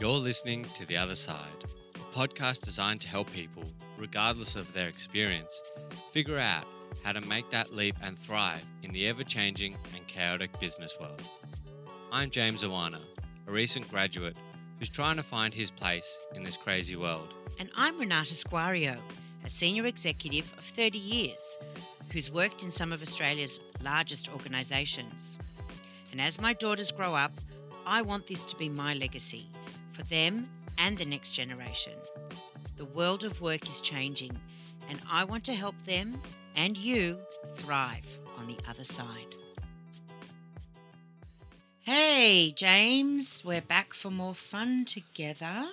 You're 0.00 0.12
listening 0.12 0.64
to 0.76 0.86
The 0.86 0.96
Other 0.96 1.14
Side, 1.14 1.36
a 1.94 2.16
podcast 2.16 2.62
designed 2.62 3.02
to 3.02 3.08
help 3.08 3.30
people, 3.34 3.64
regardless 3.98 4.56
of 4.56 4.72
their 4.72 4.88
experience, 4.88 5.60
figure 6.10 6.38
out 6.38 6.64
how 7.04 7.12
to 7.12 7.20
make 7.28 7.50
that 7.50 7.74
leap 7.74 7.96
and 8.02 8.18
thrive 8.18 8.66
in 8.82 8.92
the 8.92 9.06
ever 9.08 9.22
changing 9.24 9.76
and 9.94 10.06
chaotic 10.06 10.58
business 10.58 10.96
world. 10.98 11.22
I'm 12.10 12.30
James 12.30 12.64
Oana, 12.64 12.98
a 13.46 13.52
recent 13.52 13.90
graduate 13.90 14.38
who's 14.78 14.88
trying 14.88 15.16
to 15.16 15.22
find 15.22 15.52
his 15.52 15.70
place 15.70 16.18
in 16.34 16.44
this 16.44 16.56
crazy 16.56 16.96
world. 16.96 17.34
And 17.58 17.68
I'm 17.76 18.00
Renata 18.00 18.32
Sguario, 18.32 18.96
a 19.44 19.50
senior 19.50 19.84
executive 19.84 20.50
of 20.56 20.64
30 20.64 20.96
years 20.96 21.58
who's 22.10 22.32
worked 22.32 22.62
in 22.62 22.70
some 22.70 22.90
of 22.90 23.02
Australia's 23.02 23.60
largest 23.82 24.32
organisations. 24.32 25.36
And 26.10 26.22
as 26.22 26.40
my 26.40 26.54
daughters 26.54 26.90
grow 26.90 27.14
up, 27.14 27.32
I 27.84 28.00
want 28.00 28.26
this 28.26 28.46
to 28.46 28.56
be 28.56 28.70
my 28.70 28.94
legacy 28.94 29.46
for 30.00 30.06
them 30.08 30.48
and 30.78 30.96
the 30.96 31.04
next 31.04 31.32
generation. 31.32 31.92
The 32.76 32.84
world 32.84 33.24
of 33.24 33.40
work 33.40 33.68
is 33.68 33.80
changing, 33.80 34.36
and 34.88 35.00
I 35.10 35.24
want 35.24 35.44
to 35.44 35.54
help 35.54 35.74
them 35.84 36.18
and 36.56 36.76
you 36.76 37.18
thrive 37.54 38.18
on 38.38 38.46
the 38.46 38.56
other 38.68 38.84
side. 38.84 39.34
Hey, 41.80 42.52
James, 42.52 43.42
we're 43.44 43.60
back 43.60 43.92
for 43.92 44.10
more 44.10 44.34
fun 44.34 44.84
together. 44.84 45.68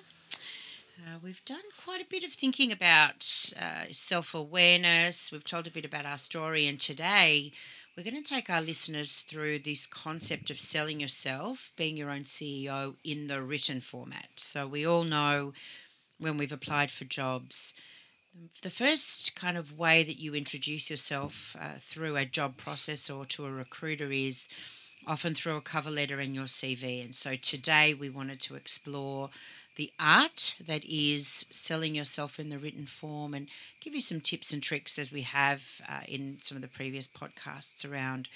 Uh, 1.07 1.19
we've 1.23 1.45
done 1.45 1.63
quite 1.85 2.01
a 2.01 2.09
bit 2.09 2.25
of 2.25 2.33
thinking 2.33 2.69
about 2.69 3.53
uh, 3.61 3.85
self 3.91 4.33
awareness. 4.33 5.31
We've 5.31 5.43
told 5.43 5.65
a 5.65 5.71
bit 5.71 5.85
about 5.85 6.05
our 6.05 6.17
story, 6.17 6.67
and 6.67 6.77
today 6.77 7.53
we're 7.95 8.03
going 8.03 8.21
to 8.21 8.29
take 8.29 8.49
our 8.49 8.61
listeners 8.61 9.21
through 9.21 9.59
this 9.59 9.87
concept 9.87 10.49
of 10.49 10.59
selling 10.59 10.99
yourself, 10.99 11.71
being 11.77 11.95
your 11.95 12.09
own 12.09 12.23
CEO 12.23 12.95
in 13.05 13.27
the 13.27 13.41
written 13.41 13.79
format. 13.79 14.27
So, 14.35 14.67
we 14.67 14.85
all 14.85 15.05
know 15.05 15.53
when 16.19 16.35
we've 16.35 16.51
applied 16.51 16.91
for 16.91 17.05
jobs, 17.05 17.73
the 18.61 18.69
first 18.69 19.33
kind 19.33 19.57
of 19.57 19.77
way 19.77 20.03
that 20.03 20.19
you 20.19 20.35
introduce 20.35 20.89
yourself 20.89 21.55
uh, 21.57 21.75
through 21.79 22.17
a 22.17 22.25
job 22.25 22.57
process 22.57 23.09
or 23.09 23.23
to 23.27 23.45
a 23.45 23.51
recruiter 23.51 24.11
is 24.11 24.49
often 25.05 25.33
through 25.33 25.55
a 25.55 25.61
cover 25.61 25.89
letter 25.89 26.19
and 26.19 26.35
your 26.35 26.45
CV. 26.45 27.03
And 27.03 27.15
so 27.15 27.35
today 27.35 27.93
we 27.93 28.09
wanted 28.09 28.41
to 28.41 28.55
explore 28.55 29.29
the 29.77 29.91
art 29.99 30.55
that 30.65 30.83
is 30.85 31.45
selling 31.49 31.95
yourself 31.95 32.39
in 32.39 32.49
the 32.49 32.59
written 32.59 32.85
form 32.85 33.33
and 33.33 33.47
give 33.79 33.95
you 33.95 34.01
some 34.01 34.19
tips 34.19 34.51
and 34.51 34.61
tricks 34.61 34.99
as 34.99 35.13
we 35.13 35.21
have 35.21 35.81
uh, 35.87 36.01
in 36.07 36.39
some 36.41 36.57
of 36.57 36.61
the 36.61 36.67
previous 36.67 37.07
podcasts 37.07 37.89
around 37.89 38.27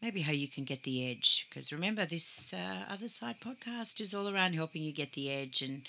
maybe 0.00 0.22
how 0.22 0.32
you 0.32 0.48
can 0.48 0.64
get 0.64 0.84
the 0.84 1.10
edge. 1.10 1.46
Because 1.48 1.72
remember, 1.72 2.06
this 2.06 2.54
uh, 2.54 2.84
other 2.88 3.08
side 3.08 3.36
podcast 3.44 4.00
is 4.00 4.14
all 4.14 4.28
around 4.28 4.54
helping 4.54 4.82
you 4.82 4.92
get 4.92 5.12
the 5.12 5.30
edge 5.30 5.60
and 5.60 5.82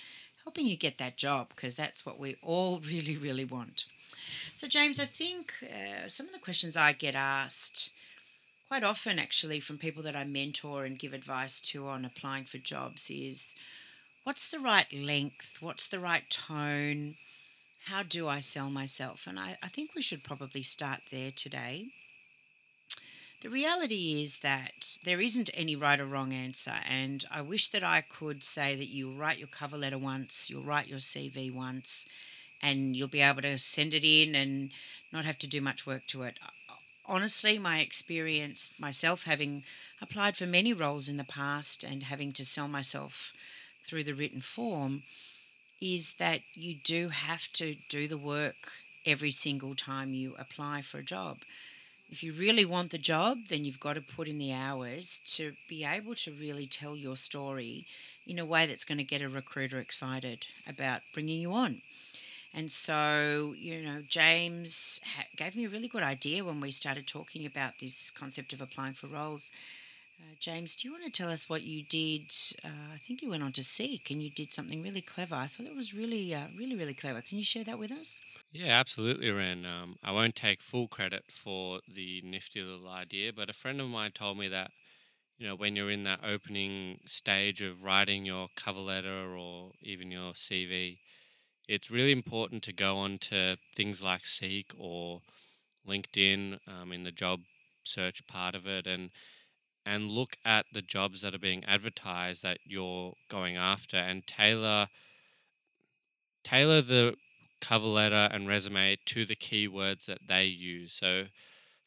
helping 0.43 0.65
you 0.67 0.75
get 0.75 0.97
that 0.97 1.17
job 1.17 1.49
because 1.49 1.75
that's 1.75 2.05
what 2.05 2.19
we 2.19 2.35
all 2.41 2.79
really, 2.85 3.15
really 3.15 3.45
want. 3.45 3.85
So, 4.55 4.67
James, 4.67 4.99
I 4.99 5.05
think 5.05 5.53
uh, 5.63 6.07
some 6.07 6.25
of 6.25 6.33
the 6.33 6.39
questions 6.39 6.75
I 6.75 6.93
get 6.93 7.15
asked 7.15 7.91
quite 8.67 8.83
often 8.83 9.19
actually 9.19 9.59
from 9.59 9.77
people 9.77 10.03
that 10.03 10.15
I 10.15 10.23
mentor 10.23 10.85
and 10.85 10.97
give 10.97 11.13
advice 11.13 11.59
to 11.61 11.87
on 11.87 12.05
applying 12.05 12.45
for 12.45 12.57
jobs 12.57 13.09
is 13.09 13.55
what's 14.23 14.47
the 14.49 14.59
right 14.59 14.91
length? 14.93 15.57
What's 15.61 15.87
the 15.87 15.99
right 15.99 16.29
tone? 16.29 17.15
How 17.85 18.03
do 18.03 18.27
I 18.27 18.39
sell 18.39 18.69
myself? 18.69 19.25
And 19.27 19.39
I, 19.39 19.57
I 19.61 19.67
think 19.67 19.91
we 19.95 20.01
should 20.01 20.23
probably 20.23 20.61
start 20.63 21.01
there 21.11 21.31
today. 21.31 21.87
The 23.41 23.49
reality 23.49 24.21
is 24.21 24.39
that 24.39 24.97
there 25.03 25.19
isn't 25.19 25.49
any 25.55 25.75
right 25.75 25.99
or 25.99 26.05
wrong 26.05 26.31
answer, 26.31 26.75
and 26.87 27.25
I 27.31 27.41
wish 27.41 27.69
that 27.69 27.83
I 27.83 28.01
could 28.01 28.43
say 28.43 28.75
that 28.75 28.89
you'll 28.89 29.15
write 29.15 29.39
your 29.39 29.47
cover 29.47 29.77
letter 29.77 29.97
once, 29.97 30.47
you'll 30.47 30.61
write 30.61 30.87
your 30.87 30.99
CV 30.99 31.51
once, 31.51 32.05
and 32.61 32.95
you'll 32.95 33.07
be 33.07 33.21
able 33.21 33.41
to 33.41 33.57
send 33.57 33.95
it 33.95 34.03
in 34.05 34.35
and 34.35 34.69
not 35.11 35.25
have 35.25 35.39
to 35.39 35.47
do 35.47 35.59
much 35.59 35.87
work 35.87 36.05
to 36.07 36.21
it 36.21 36.37
honestly, 37.11 37.59
my 37.59 37.79
experience 37.79 38.69
myself, 38.79 39.25
having 39.25 39.63
applied 40.01 40.37
for 40.37 40.45
many 40.45 40.73
roles 40.73 41.09
in 41.09 41.17
the 41.17 41.23
past 41.25 41.83
and 41.83 42.03
having 42.03 42.31
to 42.33 42.45
sell 42.45 42.69
myself 42.69 43.33
through 43.83 44.03
the 44.03 44.13
written 44.13 44.41
form, 44.41 45.03
is 45.81 46.13
that 46.15 46.41
you 46.53 46.75
do 46.75 47.09
have 47.09 47.51
to 47.53 47.75
do 47.89 48.07
the 48.07 48.17
work 48.17 48.71
every 49.05 49.31
single 49.31 49.75
time 49.75 50.13
you 50.13 50.35
apply 50.37 50.81
for 50.81 50.99
a 50.99 51.03
job. 51.03 51.39
If 52.09 52.23
you 52.23 52.33
really 52.33 52.65
want 52.65 52.91
the 52.91 52.97
job, 52.97 53.47
then 53.47 53.63
you've 53.63 53.79
got 53.79 53.93
to 53.93 54.01
put 54.01 54.27
in 54.27 54.37
the 54.37 54.51
hours 54.53 55.21
to 55.27 55.53
be 55.69 55.85
able 55.85 56.13
to 56.15 56.31
really 56.31 56.67
tell 56.67 56.95
your 56.95 57.15
story 57.15 57.85
in 58.27 58.37
a 58.37 58.45
way 58.45 58.65
that's 58.65 58.83
going 58.83 58.97
to 58.97 59.03
get 59.03 59.21
a 59.21 59.29
recruiter 59.29 59.79
excited 59.79 60.45
about 60.67 61.01
bringing 61.13 61.39
you 61.41 61.53
on. 61.53 61.81
And 62.53 62.69
so, 62.69 63.55
you 63.57 63.81
know, 63.81 64.03
James 64.07 64.99
gave 65.37 65.55
me 65.55 65.65
a 65.65 65.69
really 65.69 65.87
good 65.87 66.03
idea 66.03 66.43
when 66.43 66.59
we 66.59 66.71
started 66.71 67.07
talking 67.07 67.45
about 67.45 67.79
this 67.79 68.11
concept 68.11 68.51
of 68.51 68.61
applying 68.61 68.93
for 68.93 69.07
roles. 69.07 69.49
Uh, 70.21 70.35
James, 70.39 70.75
do 70.75 70.87
you 70.87 70.91
want 70.93 71.03
to 71.05 71.09
tell 71.09 71.31
us 71.31 71.49
what 71.49 71.63
you 71.63 71.83
did? 71.83 72.31
Uh, 72.63 72.93
I 72.93 72.97
think 72.97 73.21
you 73.21 73.29
went 73.29 73.43
on 73.43 73.53
to 73.53 73.63
Seek 73.63 74.11
and 74.11 74.21
you 74.21 74.29
did 74.29 74.53
something 74.53 74.83
really 74.83 75.01
clever. 75.01 75.35
I 75.35 75.47
thought 75.47 75.65
it 75.65 75.75
was 75.75 75.93
really, 75.93 76.33
uh, 76.33 76.47
really, 76.57 76.75
really 76.75 76.93
clever. 76.93 77.21
Can 77.21 77.37
you 77.37 77.43
share 77.43 77.63
that 77.63 77.79
with 77.79 77.91
us? 77.91 78.21
Yeah, 78.51 78.79
absolutely, 78.79 79.31
Ren. 79.31 79.65
Um, 79.65 79.95
I 80.03 80.11
won't 80.11 80.35
take 80.35 80.61
full 80.61 80.87
credit 80.87 81.23
for 81.29 81.79
the 81.91 82.21
nifty 82.23 82.61
little 82.61 82.89
idea, 82.89 83.33
but 83.33 83.49
a 83.49 83.53
friend 83.53 83.81
of 83.81 83.87
mine 83.87 84.11
told 84.11 84.37
me 84.37 84.47
that, 84.49 84.71
you 85.39 85.47
know, 85.47 85.55
when 85.55 85.75
you're 85.75 85.89
in 85.89 86.03
that 86.03 86.19
opening 86.23 86.99
stage 87.05 87.61
of 87.61 87.83
writing 87.83 88.25
your 88.25 88.49
cover 88.55 88.79
letter 88.79 89.35
or 89.35 89.71
even 89.81 90.11
your 90.11 90.33
CV, 90.33 90.99
it's 91.67 91.89
really 91.89 92.11
important 92.11 92.61
to 92.63 92.73
go 92.73 92.97
on 92.97 93.17
to 93.19 93.57
things 93.75 94.03
like 94.03 94.25
Seek 94.25 94.73
or 94.77 95.21
LinkedIn 95.87 96.59
um, 96.67 96.91
in 96.91 97.03
the 97.03 97.11
job 97.11 97.41
search 97.83 98.27
part 98.27 98.53
of 98.53 98.67
it 98.67 98.85
and 98.85 99.09
and 99.85 100.09
look 100.09 100.37
at 100.45 100.65
the 100.71 100.81
jobs 100.81 101.21
that 101.21 101.33
are 101.33 101.39
being 101.39 101.63
advertised 101.65 102.43
that 102.43 102.59
you're 102.63 103.13
going 103.29 103.57
after 103.57 103.97
and 103.97 104.27
tailor 104.27 104.87
tailor 106.43 106.81
the 106.81 107.15
cover 107.59 107.87
letter 107.87 108.29
and 108.31 108.47
resume 108.47 108.97
to 109.05 109.25
the 109.25 109.35
keywords 109.35 110.05
that 110.05 110.27
they 110.27 110.45
use. 110.45 110.93
So 110.93 111.25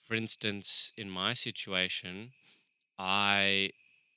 for 0.06 0.14
instance, 0.14 0.92
in 0.96 1.10
my 1.10 1.32
situation, 1.32 2.32
I 2.98 3.70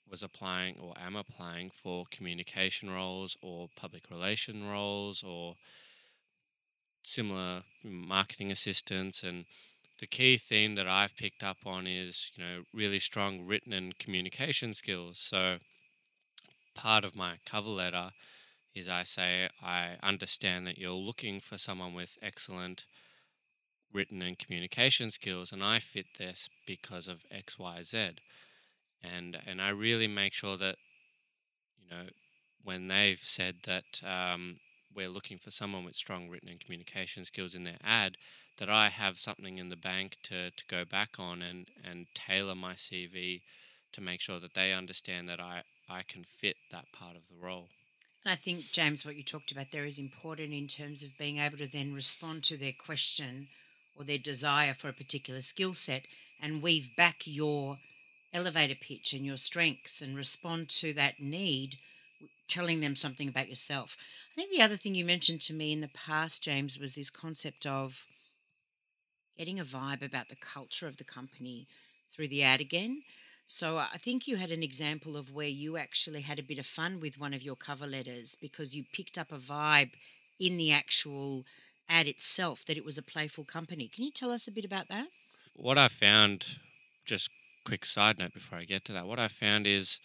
was 0.10 0.22
applying 0.24 0.78
or 0.80 0.94
am 1.00 1.16
applying 1.16 1.70
for 1.70 2.06
communication 2.12 2.90
roles 2.90 3.36
or 3.42 3.70
public 3.76 4.10
relation 4.10 4.68
roles 4.68 5.24
or 5.24 5.56
similar 7.04 7.64
marketing 7.84 8.52
assistants 8.52 9.24
and 9.24 9.46
the 10.00 10.08
key 10.08 10.38
theme 10.38 10.76
that 10.76 10.88
I've 10.88 11.16
picked 11.16 11.44
up 11.44 11.58
on 11.66 11.88
is 11.88 12.32
you 12.36 12.44
know 12.44 12.64
really 12.74 13.00
strong 13.00 13.46
written 13.46 13.74
and 13.74 13.98
communication 13.98 14.74
skills. 14.74 15.20
So 15.20 15.58
part 16.76 17.04
of 17.04 17.16
my 17.16 17.38
cover 17.46 17.70
letter 17.70 18.12
is 18.76 18.88
I 18.88 19.04
say 19.04 19.50
I 19.62 19.96
understand 20.04 20.68
that 20.68 20.78
you're 20.78 20.92
looking 20.92 21.40
for 21.40 21.58
someone 21.58 21.94
with 21.94 22.18
excellent 22.22 22.86
written 23.92 24.22
and 24.22 24.38
communication 24.38 25.10
skills 25.10 25.52
and 25.52 25.64
I 25.64 25.80
fit 25.80 26.06
this 26.20 26.50
because 26.68 27.08
of 27.08 27.26
XYZ 27.34 28.18
and 29.04 29.38
and 29.46 29.62
I 29.62 29.70
really 29.70 30.08
make 30.08 30.34
sure 30.34 30.58
that 30.58 30.76
you 31.80 31.90
know 31.90 32.04
when 32.64 32.88
they've 32.88 33.20
said 33.22 33.56
that 33.64 34.02
um, 34.04 34.58
we're 34.94 35.10
looking 35.10 35.38
for 35.38 35.52
someone 35.52 35.86
with 35.86 35.96
strong 35.96 36.28
written 36.28 36.50
and 36.50 36.60
communication 36.60 37.24
skills 37.24 37.56
in 37.56 37.64
their 37.64 37.78
ad, 37.84 38.18
that 38.58 38.70
I 38.70 38.90
have 38.90 39.18
something 39.20 39.58
in 39.58 39.70
the 39.70 39.76
bank 39.76 40.18
to 40.24 40.52
to 40.52 40.66
go 40.68 40.84
back 40.86 41.20
on 41.20 41.42
and 41.42 41.68
and 41.84 42.08
tailor 42.14 42.56
my 42.56 42.74
CV 42.74 43.42
to 43.94 44.02
make 44.02 44.22
sure 44.22 44.40
that 44.40 44.54
they 44.54 44.74
understand 44.74 45.30
that 45.30 45.40
I 45.40 45.64
I 45.90 46.04
can 46.04 46.24
fit 46.24 46.58
that 46.72 46.92
part 46.92 47.16
of 47.16 47.28
the 47.30 47.36
role. 47.36 47.70
And 48.26 48.34
I 48.34 48.36
think 48.36 48.72
James, 48.72 49.06
what 49.06 49.16
you 49.16 49.24
talked 49.24 49.52
about 49.52 49.72
there 49.72 49.86
is 49.86 49.98
important 49.98 50.54
in 50.54 50.68
terms 50.68 51.04
of 51.04 51.18
being 51.18 51.38
able 51.38 51.58
to 51.60 51.68
then 51.68 51.94
respond 51.94 52.44
to 52.46 52.58
their 52.58 52.74
question 52.74 53.48
or 53.96 54.04
their 54.04 54.18
desire 54.18 54.74
for 54.74 54.90
a 54.90 54.94
particular 54.94 55.40
skill 55.42 55.74
set 55.74 56.06
and 56.42 56.62
weave 56.62 56.90
back 56.98 57.22
your 57.26 57.80
elevator 58.34 58.76
pitch 58.76 59.14
and 59.14 59.26
your 59.26 59.38
strengths 59.38 60.02
and 60.02 60.18
respond 60.18 60.70
to 60.70 60.94
that 60.94 61.20
need, 61.20 61.78
telling 62.48 62.82
them 62.82 62.96
something 62.96 63.30
about 63.30 63.50
yourself. 63.50 63.96
I 64.34 64.42
think 64.42 64.52
the 64.52 64.62
other 64.62 64.76
thing 64.76 64.94
you 64.94 65.06
mentioned 65.06 65.42
to 65.42 65.54
me 65.54 65.72
in 65.72 65.82
the 65.82 65.88
past, 65.88 66.44
James, 66.44 66.78
was 66.78 66.96
this 66.96 67.10
concept 67.10 67.66
of 67.66 68.06
getting 69.38 69.60
a 69.60 69.66
vibe 69.66 70.04
about 70.04 70.30
the 70.30 70.36
culture 70.36 70.88
of 70.88 70.98
the 70.98 71.04
company 71.04 71.68
through 72.12 72.28
the 72.28 72.44
ad 72.44 72.62
again. 72.62 73.04
So 73.46 73.78
uh, 73.78 73.88
I 73.94 73.98
think 73.98 74.28
you 74.28 74.36
had 74.36 74.52
an 74.52 74.64
example 74.64 75.16
of 75.16 75.34
where 75.34 75.48
you 75.48 75.78
actually 75.78 76.22
had 76.22 76.40
a 76.40 76.44
bit 76.44 76.60
of 76.60 76.66
fun 76.66 77.00
with 77.00 77.20
one 77.20 77.34
of 77.34 77.42
your 77.42 77.56
cover 77.56 77.88
letters 77.88 78.36
because 78.40 78.76
you 78.76 78.84
picked 78.92 79.18
up 79.18 79.32
a 79.32 79.38
vibe 79.38 79.92
in 80.40 80.58
the 80.58 80.72
actual 80.72 81.46
ad 81.90 82.08
itself 82.08 82.66
that 82.66 82.78
it 82.78 82.84
was 82.84 82.98
a 82.98 83.04
playful 83.04 83.46
company. 83.46 83.88
Can 83.88 84.04
you 84.04 84.12
tell 84.12 84.32
us 84.32 84.48
a 84.48 84.52
bit 84.52 84.66
about 84.66 84.90
that? 84.90 85.08
What 85.56 85.78
I 85.78 85.88
found 85.88 86.60
just 87.06 87.30
quick 87.64 87.86
side 87.86 88.20
note 88.20 88.34
before 88.34 88.58
I 88.60 88.64
get 88.64 88.86
to 88.86 88.94
that. 88.94 89.08
What 89.08 89.20
I 89.20 89.28
found 89.28 89.66
is 89.66 90.00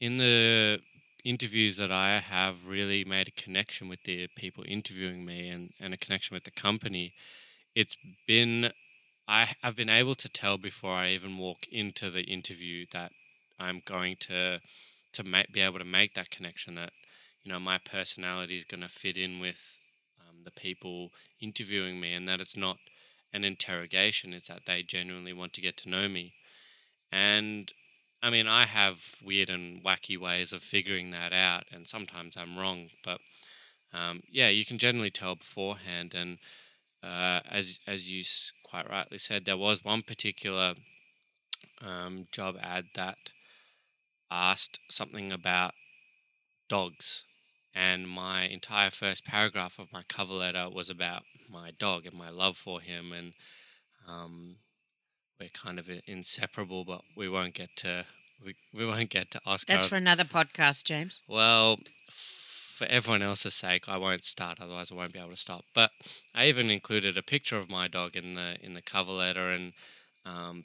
in 0.00 0.18
the 0.18 0.80
interviews 1.24 1.76
that 1.76 1.92
I 1.92 2.18
have 2.18 2.66
really 2.66 3.04
made 3.04 3.28
a 3.28 3.42
connection 3.42 3.88
with 3.88 4.02
the 4.04 4.28
people 4.36 4.64
interviewing 4.66 5.24
me 5.24 5.48
and, 5.48 5.72
and 5.78 5.94
a 5.94 5.96
connection 5.96 6.34
with 6.34 6.44
the 6.44 6.50
company. 6.50 7.12
It's 7.74 7.96
been 8.26 8.72
I 9.28 9.54
have 9.62 9.76
been 9.76 9.88
able 9.88 10.16
to 10.16 10.28
tell 10.28 10.58
before 10.58 10.94
I 10.94 11.10
even 11.10 11.38
walk 11.38 11.68
into 11.70 12.10
the 12.10 12.22
interview 12.22 12.86
that 12.92 13.12
I'm 13.60 13.82
going 13.84 14.16
to 14.20 14.60
to 15.12 15.24
be 15.52 15.60
able 15.60 15.78
to 15.78 15.84
make 15.84 16.14
that 16.14 16.30
connection 16.30 16.74
that 16.76 16.92
you 17.42 17.52
know 17.52 17.60
my 17.60 17.78
personality 17.78 18.56
is 18.56 18.64
going 18.64 18.80
to 18.80 18.88
fit 18.88 19.16
in 19.16 19.38
with 19.38 19.78
um, 20.20 20.38
the 20.44 20.50
people 20.50 21.10
interviewing 21.40 22.00
me 22.00 22.12
and 22.12 22.28
that 22.28 22.40
it's 22.40 22.56
not 22.56 22.78
an 23.32 23.44
interrogation 23.44 24.34
it's 24.34 24.48
that 24.48 24.66
they 24.66 24.82
genuinely 24.82 25.32
want 25.32 25.52
to 25.52 25.60
get 25.60 25.76
to 25.78 25.88
know 25.88 26.08
me. 26.08 26.32
And 27.12 27.72
I 28.20 28.30
mean 28.30 28.48
I 28.48 28.66
have 28.66 29.14
weird 29.24 29.48
and 29.48 29.82
wacky 29.84 30.18
ways 30.18 30.52
of 30.52 30.62
figuring 30.62 31.12
that 31.12 31.32
out 31.32 31.64
and 31.70 31.86
sometimes 31.86 32.36
I'm 32.36 32.58
wrong 32.58 32.88
but 33.04 33.20
um, 33.92 34.24
yeah 34.28 34.48
you 34.48 34.64
can 34.64 34.78
generally 34.78 35.10
tell 35.12 35.36
beforehand 35.36 36.14
and 36.14 36.38
uh, 37.02 37.40
as 37.48 37.78
as 37.86 38.10
you 38.10 38.24
quite 38.62 38.88
rightly 38.88 39.18
said, 39.18 39.44
there 39.44 39.56
was 39.56 39.84
one 39.84 40.02
particular 40.02 40.74
um, 41.82 42.26
job 42.32 42.56
ad 42.60 42.86
that 42.94 43.32
asked 44.30 44.78
something 44.90 45.32
about 45.32 45.72
dogs, 46.68 47.24
and 47.74 48.08
my 48.08 48.44
entire 48.44 48.90
first 48.90 49.24
paragraph 49.24 49.78
of 49.78 49.92
my 49.92 50.02
cover 50.08 50.34
letter 50.34 50.68
was 50.68 50.90
about 50.90 51.22
my 51.48 51.70
dog 51.70 52.06
and 52.06 52.14
my 52.14 52.30
love 52.30 52.56
for 52.56 52.80
him, 52.80 53.12
and 53.12 53.32
um, 54.08 54.56
we're 55.38 55.48
kind 55.48 55.78
of 55.78 55.90
inseparable, 56.06 56.84
but 56.84 57.02
we 57.16 57.28
won't 57.28 57.54
get 57.54 57.70
to 57.76 58.04
we, 58.44 58.54
we 58.72 58.86
won't 58.86 59.10
get 59.10 59.30
to 59.32 59.40
Oscar. 59.44 59.72
That's 59.72 59.86
for 59.86 59.96
another 59.96 60.24
podcast, 60.24 60.84
James. 60.84 61.22
Well, 61.28 61.78
for 62.80 62.86
everyone 62.86 63.20
else's 63.20 63.52
sake, 63.52 63.90
I 63.90 63.98
won't 63.98 64.24
start. 64.24 64.58
Otherwise, 64.58 64.90
I 64.90 64.94
won't 64.94 65.12
be 65.12 65.18
able 65.18 65.28
to 65.28 65.36
stop. 65.36 65.66
But 65.74 65.90
I 66.34 66.46
even 66.46 66.70
included 66.70 67.18
a 67.18 67.22
picture 67.22 67.58
of 67.58 67.68
my 67.68 67.88
dog 67.88 68.16
in 68.16 68.36
the 68.36 68.56
in 68.62 68.72
the 68.72 68.80
cover 68.80 69.12
letter 69.12 69.50
and 69.50 69.74
um, 70.24 70.64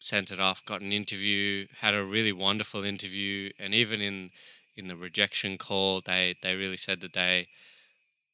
sent 0.00 0.32
it 0.32 0.40
off. 0.40 0.64
Got 0.64 0.80
an 0.80 0.90
interview. 0.90 1.68
Had 1.82 1.94
a 1.94 2.02
really 2.02 2.32
wonderful 2.32 2.82
interview. 2.82 3.52
And 3.60 3.74
even 3.74 4.00
in 4.00 4.30
in 4.76 4.88
the 4.88 4.96
rejection 4.96 5.56
call, 5.56 6.00
they 6.00 6.34
they 6.42 6.56
really 6.56 6.76
said 6.76 7.00
that 7.02 7.12
they 7.12 7.46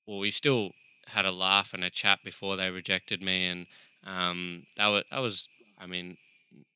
well, 0.06 0.18
we 0.18 0.30
still 0.30 0.70
had 1.08 1.26
a 1.26 1.32
laugh 1.32 1.74
and 1.74 1.84
a 1.84 1.90
chat 1.90 2.20
before 2.24 2.56
they 2.56 2.70
rejected 2.70 3.20
me, 3.20 3.46
and 3.46 3.66
um, 4.06 4.62
that 4.78 4.86
was 4.86 5.04
that 5.10 5.20
was 5.20 5.48
I 5.78 5.86
mean 5.86 6.16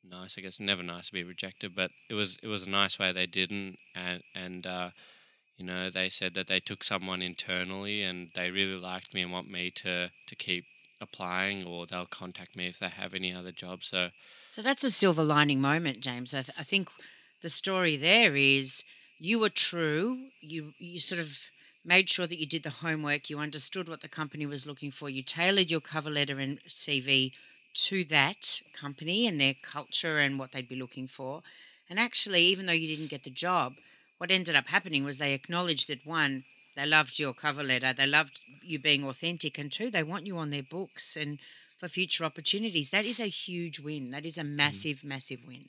nice. 0.05 0.37
I 0.37 0.43
guess 0.43 0.61
never 0.61 0.83
nice 0.83 1.07
to 1.07 1.15
be 1.15 1.25
rejected, 1.25 1.75
but 1.75 1.93
it 2.11 2.15
was 2.15 2.37
it 2.43 2.49
was 2.49 2.63
a 2.63 2.69
nice 2.69 2.99
way 2.99 3.11
they 3.11 3.27
didn't, 3.27 3.79
and 3.95 4.23
and 4.35 4.67
uh, 4.67 4.91
you 5.57 5.65
know, 5.65 5.91
they 5.91 6.09
said 6.09 6.35
that 6.35 6.49
they 6.49 6.61
took 6.61 6.85
someone 6.85 7.23
internally 7.23 8.03
and 8.03 8.31
they 8.35 8.51
really 8.51 8.79
liked 8.79 9.15
me 9.15 9.23
and 9.23 9.33
want 9.33 9.51
me 9.51 9.71
to 9.71 10.11
to 10.27 10.35
keep 10.35 10.67
applying, 11.01 11.65
or 11.67 11.87
they'll 11.87 12.07
contact 12.07 12.57
me 12.57 12.67
if 12.67 12.79
they 12.79 12.89
have 12.89 13.15
any 13.15 13.33
other 13.33 13.53
jobs. 13.53 13.89
So, 13.89 14.11
so 14.51 14.63
that's 14.63 14.85
a 14.85 14.91
silver 14.91 15.23
lining 15.23 15.61
moment, 15.61 16.01
James. 16.01 16.35
I, 16.35 16.43
th- 16.43 16.59
I 16.59 16.63
think 16.63 16.89
the 17.43 17.51
story 17.51 17.97
there 17.97 18.37
is 18.37 18.85
you 19.19 19.39
were 19.39 19.51
true. 19.51 20.29
You 20.41 20.75
you 20.79 20.99
sort 20.99 21.21
of 21.21 21.51
made 21.85 22.11
sure 22.11 22.27
that 22.27 22.39
you 22.39 22.47
did 22.47 22.63
the 22.63 22.71
homework. 22.71 23.31
You 23.31 23.39
understood 23.39 23.89
what 23.89 24.01
the 24.01 24.09
company 24.09 24.45
was 24.45 24.67
looking 24.67 24.91
for. 24.91 25.09
You 25.09 25.23
tailored 25.23 25.71
your 25.71 25.81
cover 25.81 26.11
letter 26.11 26.39
and 26.39 26.59
CV 26.69 27.33
to 27.75 28.05
that 28.05 28.61
company 28.73 29.27
and 29.27 29.41
their 29.41 29.55
culture 29.63 30.19
and 30.19 30.39
what 30.39 30.53
they'd 30.53 30.69
be 30.69 30.77
looking 30.77 31.07
for. 31.07 31.43
And 31.89 32.01
actually, 32.01 32.43
even 32.43 32.67
though 32.67 32.73
you 32.73 32.89
didn't 32.89 33.11
get 33.11 33.23
the 33.23 33.31
job, 33.31 33.75
what 34.19 34.31
ended 34.31 34.57
up 34.57 34.69
happening 34.69 35.05
was 35.05 35.19
they 35.19 35.35
acknowledged 35.35 35.89
that 35.89 36.07
one, 36.07 36.45
they 36.75 36.87
loved 36.87 37.19
your 37.19 37.35
cover 37.35 37.63
letter, 37.63 37.93
they 37.93 38.07
loved 38.07 38.41
you 38.63 38.79
being 38.79 39.05
authentic, 39.05 39.59
and 39.59 39.71
two, 39.71 39.91
they 39.91 40.03
want 40.03 40.27
you 40.27 40.39
on 40.39 40.51
their 40.51 40.63
books 40.63 41.17
and 41.17 41.39
for 41.77 41.89
future 41.89 42.25
opportunities. 42.25 42.91
That 42.91 43.05
is 43.05 43.21
a 43.21 43.27
huge 43.27 43.81
win. 43.81 44.11
That 44.11 44.25
is 44.25 44.39
a 44.39 44.43
mm. 44.43 44.55
massive, 44.55 44.99
mm. 44.99 45.05
massive 45.05 45.41
win. 45.47 45.67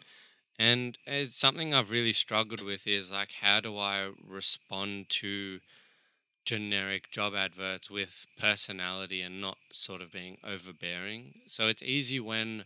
And 0.59 0.97
it's 1.05 1.35
something 1.35 1.73
I've 1.73 1.91
really 1.91 2.13
struggled 2.13 2.63
with 2.63 2.87
is 2.87 3.11
like, 3.11 3.31
how 3.41 3.59
do 3.59 3.77
I 3.77 4.09
respond 4.27 5.09
to 5.09 5.59
generic 6.45 7.11
job 7.11 7.35
adverts 7.35 7.91
with 7.91 8.25
personality 8.39 9.21
and 9.21 9.39
not 9.39 9.57
sort 9.71 10.01
of 10.01 10.11
being 10.11 10.37
overbearing? 10.43 11.41
So 11.47 11.67
it's 11.67 11.83
easy 11.83 12.19
when 12.19 12.65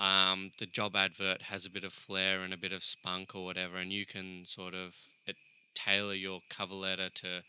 um, 0.00 0.52
the 0.58 0.66
job 0.66 0.96
advert 0.96 1.42
has 1.42 1.64
a 1.64 1.70
bit 1.70 1.84
of 1.84 1.92
flair 1.92 2.42
and 2.42 2.52
a 2.52 2.58
bit 2.58 2.72
of 2.72 2.82
spunk 2.82 3.34
or 3.34 3.44
whatever, 3.44 3.76
and 3.76 3.92
you 3.92 4.06
can 4.06 4.44
sort 4.44 4.74
of 4.74 4.94
it, 5.26 5.36
tailor 5.74 6.14
your 6.14 6.40
cover 6.48 6.74
letter 6.74 7.10
to 7.10 7.42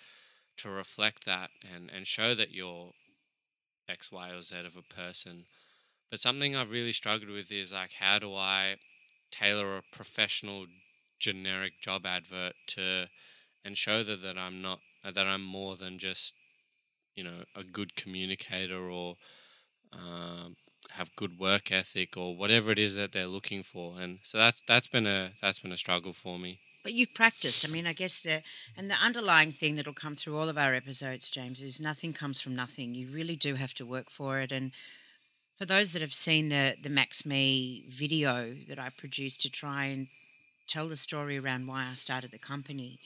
to 0.58 0.70
reflect 0.70 1.26
that 1.26 1.50
and, 1.76 1.92
and 1.94 2.08
show 2.08 2.34
that 2.34 2.52
you're 2.52 2.92
X, 3.90 4.10
Y, 4.12 4.30
or 4.30 4.42
Z 4.42 4.56
of 4.66 4.78
a 4.78 4.82
person. 4.82 5.46
But 6.10 6.22
something 6.22 6.56
I've 6.56 6.72
really 6.72 6.94
struggled 6.94 7.30
with 7.30 7.52
is 7.52 7.74
like, 7.74 7.94
how 8.00 8.20
do 8.20 8.34
I 8.34 8.78
tailor 9.32 9.78
a 9.78 9.84
professional 9.92 10.68
generic 11.20 11.74
job 11.82 12.06
advert 12.06 12.54
to 12.68 13.08
and 13.64 13.78
show 13.78 14.04
that, 14.04 14.22
that 14.22 14.38
I'm 14.38 14.62
not 14.62 14.80
that 15.04 15.26
I'm 15.26 15.44
more 15.44 15.76
than 15.76 15.98
just 15.98 16.34
you 17.16 17.24
know 17.24 17.44
a 17.56 17.64
good 17.64 17.96
communicator 17.96 18.90
or 18.90 19.16
um, 19.94 20.56
have 20.92 21.16
good 21.16 21.40
work 21.40 21.72
ethic 21.72 22.18
or 22.18 22.36
whatever 22.36 22.72
it 22.72 22.80
is 22.80 22.96
that 22.96 23.12
they're 23.12 23.28
looking 23.28 23.64
for. 23.64 24.00
And 24.00 24.20
so 24.24 24.38
that's 24.38 24.62
that's 24.68 24.88
been 24.88 25.08
a 25.08 25.32
that's 25.42 25.60
been 25.60 25.72
a 25.72 25.78
struggle 25.78 26.14
for 26.14 26.40
me. 26.40 26.60
But 26.84 26.94
you've 26.94 27.16
practiced. 27.16 27.66
I 27.66 27.72
mean, 27.72 27.88
I 27.88 27.94
guess 27.94 28.20
the 28.20 28.44
and 28.78 28.90
the 28.90 28.96
underlying 28.96 29.52
thing 29.52 29.76
that'll 29.76 29.94
come 29.94 30.16
through 30.16 30.38
all 30.38 30.50
of 30.50 30.58
our 30.58 30.74
episodes, 30.74 31.30
James, 31.30 31.62
is 31.62 31.80
nothing 31.80 32.14
comes 32.14 32.42
from 32.42 32.56
nothing. 32.56 32.94
You 32.94 33.08
really 33.08 33.36
do 33.36 33.56
have 33.56 33.74
to 33.76 33.86
work 33.86 34.10
for 34.10 34.40
it. 34.40 34.52
And 34.52 34.72
for 35.58 35.66
those 35.66 35.94
that 35.94 36.02
have 36.02 36.14
seen 36.14 36.50
the 36.50 36.76
the 36.82 36.90
Maxme 36.90 37.90
video 37.90 38.56
that 38.68 38.80
I 38.80 38.90
produced 38.90 39.42
to 39.42 39.50
try 39.50 39.86
and 39.86 40.08
tell 40.68 40.88
the 40.88 40.96
story 40.96 41.38
around 41.38 41.68
why 41.68 41.88
I 41.90 41.94
started 41.94 42.32
the 42.32 42.40
company, 42.40 43.00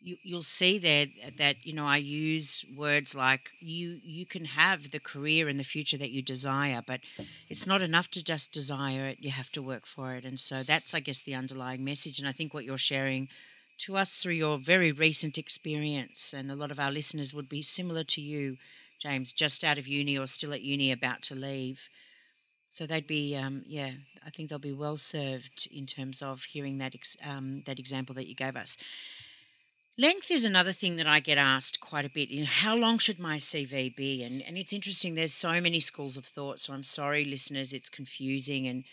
you, 0.00 0.16
you'll 0.22 0.42
see 0.42 0.78
there 0.78 1.06
that 1.38 1.56
you 1.66 1.72
know 1.72 1.86
I 1.86 1.96
use 1.98 2.64
words 2.76 3.14
like 3.14 3.50
you 3.60 4.00
you 4.02 4.26
can 4.26 4.44
have 4.44 4.90
the 4.90 5.00
career 5.00 5.48
and 5.48 5.58
the 5.58 5.64
future 5.64 5.96
that 5.98 6.10
you 6.10 6.22
desire, 6.22 6.82
but 6.86 7.00
it's 7.48 7.66
not 7.66 7.82
enough 7.82 8.10
to 8.12 8.22
just 8.24 8.52
desire 8.52 9.06
it. 9.06 9.18
You 9.20 9.30
have 9.30 9.50
to 9.52 9.62
work 9.62 9.86
for 9.86 10.14
it, 10.14 10.24
and 10.24 10.38
so 10.38 10.62
that's 10.62 10.94
I 10.94 11.00
guess 11.00 11.20
the 11.20 11.34
underlying 11.34 11.84
message. 11.84 12.18
And 12.18 12.28
I 12.28 12.32
think 12.32 12.54
what 12.54 12.64
you're 12.64 12.78
sharing 12.78 13.28
to 13.78 13.96
us 13.96 14.16
through 14.16 14.34
your 14.34 14.58
very 14.58 14.92
recent 14.92 15.38
experience, 15.38 16.32
and 16.32 16.50
a 16.50 16.56
lot 16.56 16.70
of 16.70 16.80
our 16.80 16.90
listeners 16.90 17.34
would 17.34 17.48
be 17.48 17.62
similar 17.62 18.04
to 18.04 18.20
you, 18.20 18.56
James, 19.00 19.32
just 19.32 19.64
out 19.64 19.78
of 19.78 19.86
uni 19.88 20.18
or 20.18 20.26
still 20.26 20.52
at 20.52 20.62
uni, 20.62 20.90
about 20.92 21.22
to 21.22 21.34
leave. 21.34 21.88
So 22.68 22.86
they'd 22.86 23.06
be, 23.06 23.34
um, 23.34 23.62
yeah, 23.66 23.92
I 24.24 24.30
think 24.30 24.50
they'll 24.50 24.58
be 24.58 24.72
well 24.72 24.96
served 24.98 25.68
in 25.72 25.86
terms 25.86 26.20
of 26.22 26.44
hearing 26.44 26.78
that 26.78 26.94
ex- 26.94 27.16
um, 27.24 27.62
that 27.66 27.78
example 27.78 28.14
that 28.16 28.26
you 28.26 28.34
gave 28.34 28.56
us. 28.56 28.76
Length 30.00 30.30
is 30.30 30.44
another 30.44 30.72
thing 30.72 30.94
that 30.94 31.08
I 31.08 31.18
get 31.18 31.38
asked 31.38 31.80
quite 31.80 32.04
a 32.04 32.08
bit. 32.08 32.28
You 32.28 32.42
know, 32.42 32.46
how 32.48 32.76
long 32.76 32.98
should 32.98 33.18
my 33.18 33.38
CV 33.38 33.94
be? 33.94 34.22
And 34.22 34.42
and 34.42 34.56
it's 34.56 34.72
interesting. 34.72 35.16
There's 35.16 35.34
so 35.34 35.60
many 35.60 35.80
schools 35.80 36.16
of 36.16 36.24
thought. 36.24 36.60
So 36.60 36.72
I'm 36.72 36.84
sorry, 36.84 37.24
listeners, 37.24 37.72
it's 37.72 37.88
confusing. 37.88 38.68
And 38.68 38.84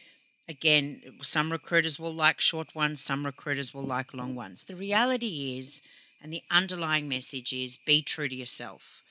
again, 0.50 1.04
some 1.22 1.52
recruiters 1.52 2.00
will 2.00 2.14
like 2.14 2.42
short 2.42 2.74
ones. 2.74 3.04
Some 3.04 3.24
recruiters 3.24 3.72
will 3.72 3.84
like 3.84 4.16
long 4.16 4.34
ones. 4.34 4.64
The 4.64 4.76
reality 4.76 5.60
is, 5.60 5.84
and 6.24 6.34
the 6.34 6.42
underlying 6.50 7.08
message 7.08 7.54
is, 7.54 7.78
be 7.78 8.02
true 8.02 8.28
to 8.28 8.36
yourself. 8.36 9.04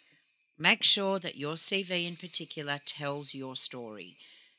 Make 0.59 0.83
sure 0.83 1.21
that 1.21 1.37
your 1.37 1.55
CV 1.55 2.09
in 2.09 2.17
particular 2.17 2.81
tells 2.85 3.35
your 3.35 3.55
story. 3.55 4.17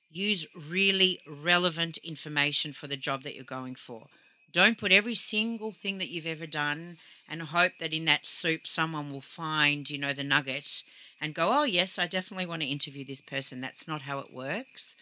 Use 0.10 0.48
really 0.56 1.20
relevant 1.28 1.98
information 1.98 2.72
for 2.72 2.88
the 2.88 2.96
job 2.96 3.24
that 3.24 3.36
you're 3.36 3.44
going 3.44 3.76
for. 3.76 4.08
Don't 4.54 4.78
put 4.78 4.94
every 4.94 5.16
single 5.16 5.72
thing 5.72 5.98
that 5.98 6.08
you've 6.08 6.26
ever 6.26 6.48
done 6.48 6.98
and 7.28 7.42
hope 7.42 7.74
that 7.80 7.94
in 7.94 8.06
that 8.06 8.28
soup 8.28 8.68
someone 8.68 9.12
will 9.12 9.22
find, 9.22 9.90
you 9.90 9.98
know, 9.98 10.14
the 10.14 10.24
nugget 10.24 10.84
and 11.20 11.34
go, 11.34 11.52
"Oh, 11.52 11.64
yes, 11.64 11.98
I 11.98 12.08
definitely 12.08 12.46
want 12.46 12.62
to 12.62 12.68
interview 12.68 13.06
this 13.06 13.22
person." 13.22 13.62
That's 13.62 13.88
not 13.88 14.04
how 14.04 14.20
it 14.20 14.34
works. 14.34 14.96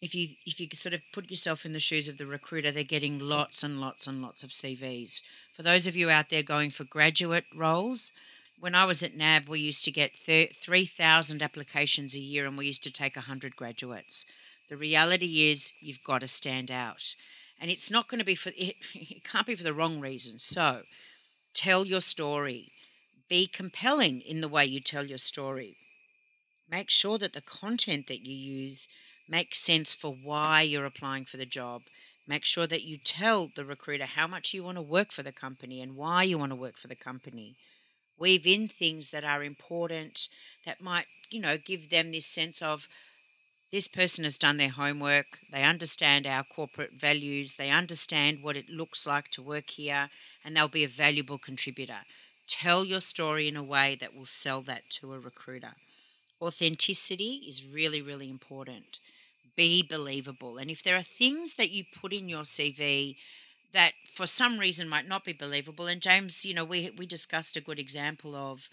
If 0.00 0.14
you 0.14 0.36
if 0.46 0.60
you 0.60 0.68
sort 0.74 0.94
of 0.94 1.00
put 1.12 1.30
yourself 1.30 1.64
in 1.64 1.72
the 1.72 1.80
shoes 1.80 2.08
of 2.08 2.18
the 2.18 2.26
recruiter, 2.26 2.70
they're 2.70 2.84
getting 2.84 3.18
lots 3.18 3.62
and 3.62 3.80
lots 3.80 4.06
and 4.06 4.22
lots 4.22 4.44
of 4.44 4.50
CVs. 4.50 5.22
For 5.52 5.62
those 5.62 5.86
of 5.86 5.96
you 5.96 6.10
out 6.10 6.30
there 6.30 6.42
going 6.42 6.70
for 6.70 6.84
graduate 6.84 7.46
roles, 7.54 8.12
when 8.60 8.74
I 8.74 8.84
was 8.84 9.02
at 9.02 9.16
NAB, 9.16 9.48
we 9.48 9.60
used 9.60 9.84
to 9.84 9.90
get 9.90 10.16
3,000 10.16 11.42
applications 11.42 12.14
a 12.14 12.20
year 12.20 12.46
and 12.46 12.58
we 12.58 12.66
used 12.66 12.82
to 12.84 12.92
take 12.92 13.16
100 13.16 13.56
graduates. 13.56 14.26
The 14.68 14.76
reality 14.76 15.50
is 15.50 15.72
you've 15.80 16.02
got 16.02 16.20
to 16.20 16.26
stand 16.26 16.70
out. 16.70 17.14
And 17.60 17.70
it's 17.70 17.90
not 17.90 18.08
going 18.08 18.18
to 18.18 18.24
be 18.24 18.34
for, 18.34 18.50
it, 18.50 18.76
it 18.94 19.24
can't 19.24 19.46
be 19.46 19.54
for 19.54 19.62
the 19.62 19.74
wrong 19.74 20.00
reason. 20.00 20.38
So, 20.38 20.82
Tell 21.58 21.84
your 21.84 22.00
story. 22.00 22.70
Be 23.28 23.48
compelling 23.48 24.20
in 24.20 24.40
the 24.40 24.48
way 24.48 24.64
you 24.64 24.78
tell 24.78 25.04
your 25.04 25.18
story. 25.18 25.76
Make 26.70 26.88
sure 26.88 27.18
that 27.18 27.32
the 27.32 27.40
content 27.40 28.06
that 28.06 28.24
you 28.24 28.32
use 28.32 28.86
makes 29.28 29.58
sense 29.58 29.92
for 29.92 30.12
why 30.14 30.62
you're 30.62 30.84
applying 30.84 31.24
for 31.24 31.36
the 31.36 31.44
job. 31.44 31.82
Make 32.28 32.44
sure 32.44 32.68
that 32.68 32.84
you 32.84 32.96
tell 32.96 33.50
the 33.56 33.64
recruiter 33.64 34.04
how 34.04 34.28
much 34.28 34.54
you 34.54 34.62
want 34.62 34.76
to 34.76 34.82
work 34.82 35.10
for 35.10 35.24
the 35.24 35.32
company 35.32 35.82
and 35.82 35.96
why 35.96 36.22
you 36.22 36.38
want 36.38 36.52
to 36.52 36.56
work 36.56 36.76
for 36.76 36.86
the 36.86 36.94
company. 36.94 37.56
Weave 38.16 38.46
in 38.46 38.68
things 38.68 39.10
that 39.10 39.24
are 39.24 39.42
important 39.42 40.28
that 40.64 40.80
might, 40.80 41.06
you 41.28 41.40
know, 41.40 41.58
give 41.58 41.90
them 41.90 42.12
this 42.12 42.26
sense 42.26 42.62
of 42.62 42.88
this 43.70 43.86
person 43.86 44.24
has 44.24 44.38
done 44.38 44.56
their 44.56 44.70
homework, 44.70 45.40
they 45.52 45.62
understand 45.62 46.26
our 46.26 46.42
corporate 46.42 46.94
values, 46.94 47.56
they 47.56 47.70
understand 47.70 48.42
what 48.42 48.56
it 48.56 48.70
looks 48.70 49.06
like 49.06 49.28
to 49.28 49.42
work 49.42 49.68
here, 49.70 50.08
and 50.48 50.56
they'll 50.56 50.66
be 50.66 50.82
a 50.82 50.88
valuable 50.88 51.36
contributor. 51.36 51.98
Tell 52.46 52.82
your 52.82 53.00
story 53.00 53.48
in 53.48 53.54
a 53.54 53.62
way 53.62 53.98
that 54.00 54.16
will 54.16 54.24
sell 54.24 54.62
that 54.62 54.88
to 54.92 55.12
a 55.12 55.18
recruiter. 55.18 55.74
Authenticity 56.40 57.44
is 57.46 57.66
really, 57.66 58.00
really 58.00 58.30
important. 58.30 58.98
Be 59.56 59.82
believable. 59.82 60.56
And 60.56 60.70
if 60.70 60.82
there 60.82 60.96
are 60.96 61.02
things 61.02 61.56
that 61.56 61.70
you 61.70 61.84
put 62.00 62.14
in 62.14 62.30
your 62.30 62.44
CV 62.44 63.16
that 63.74 63.92
for 64.10 64.26
some 64.26 64.56
reason 64.56 64.88
might 64.88 65.06
not 65.06 65.22
be 65.22 65.34
believable, 65.34 65.86
and 65.86 66.00
James, 66.00 66.46
you 66.46 66.54
know, 66.54 66.64
we, 66.64 66.94
we 66.96 67.04
discussed 67.04 67.54
a 67.54 67.60
good 67.60 67.78
example 67.78 68.34
of 68.34 68.70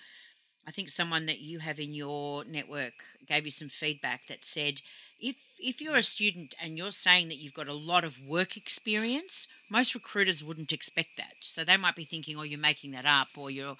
I 0.67 0.71
think 0.71 0.89
someone 0.89 1.27
that 1.27 1.39
you 1.39 1.59
have 1.59 1.79
in 1.79 1.93
your 1.93 2.43
network 2.43 2.93
gave 3.27 3.45
you 3.45 3.51
some 3.51 3.69
feedback 3.69 4.27
that 4.27 4.43
said 4.43 4.81
if 5.19 5.35
if 5.59 5.79
you're 5.79 5.95
a 5.95 6.03
student 6.03 6.55
and 6.59 6.77
you're 6.77 6.91
saying 6.91 7.27
that 7.29 7.37
you've 7.37 7.53
got 7.53 7.67
a 7.67 7.73
lot 7.73 8.03
of 8.03 8.19
work 8.19 8.57
experience, 8.57 9.47
most 9.69 9.93
recruiters 9.93 10.43
wouldn't 10.43 10.73
expect 10.73 11.17
that. 11.17 11.35
So 11.41 11.63
they 11.63 11.77
might 11.77 11.95
be 11.95 12.03
thinking, 12.03 12.37
"Oh, 12.37 12.43
you're 12.43 12.59
making 12.59 12.91
that 12.91 13.05
up," 13.05 13.29
or 13.37 13.51
you're, 13.51 13.77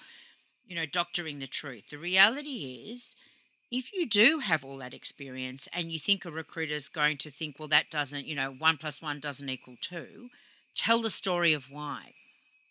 you 0.66 0.76
know, 0.76 0.86
doctoring 0.86 1.40
the 1.40 1.48
truth. 1.48 1.88
The 1.88 1.98
reality 1.98 2.88
is, 2.90 3.16
if 3.70 3.92
you 3.92 4.06
do 4.06 4.38
have 4.38 4.64
all 4.64 4.78
that 4.78 4.94
experience 4.94 5.68
and 5.72 5.90
you 5.90 5.98
think 5.98 6.24
a 6.24 6.30
recruiter's 6.30 6.88
going 6.88 7.18
to 7.18 7.30
think, 7.32 7.58
"Well, 7.58 7.68
that 7.68 7.90
doesn't, 7.90 8.26
you 8.26 8.36
know, 8.36 8.52
one 8.52 8.76
plus 8.76 9.02
one 9.02 9.18
doesn't 9.18 9.48
equal 9.48 9.76
two, 9.80 10.30
tell 10.74 11.00
the 11.02 11.10
story 11.10 11.52
of 11.52 11.68
why 11.68 12.14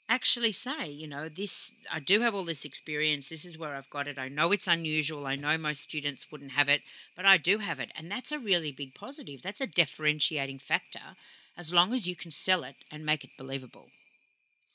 actually 0.07 0.51
say, 0.51 0.87
you 0.87 1.07
know, 1.07 1.29
this, 1.29 1.75
I 1.91 1.99
do 1.99 2.21
have 2.21 2.35
all 2.35 2.45
this 2.45 2.65
experience. 2.65 3.29
This 3.29 3.45
is 3.45 3.57
where 3.57 3.75
I've 3.75 3.89
got 3.89 4.07
it. 4.07 4.19
I 4.19 4.29
know 4.29 4.51
it's 4.51 4.67
unusual. 4.67 5.25
I 5.25 5.35
know 5.35 5.57
most 5.57 5.81
students 5.81 6.31
wouldn't 6.31 6.51
have 6.51 6.69
it, 6.69 6.81
but 7.15 7.25
I 7.25 7.37
do 7.37 7.59
have 7.59 7.79
it. 7.79 7.91
And 7.97 8.11
that's 8.11 8.31
a 8.31 8.39
really 8.39 8.71
big 8.71 8.93
positive. 8.93 9.41
That's 9.41 9.61
a 9.61 9.67
differentiating 9.67 10.59
factor 10.59 11.15
as 11.57 11.73
long 11.73 11.93
as 11.93 12.07
you 12.07 12.15
can 12.15 12.31
sell 12.31 12.63
it 12.63 12.75
and 12.91 13.05
make 13.05 13.23
it 13.23 13.31
believable. 13.37 13.87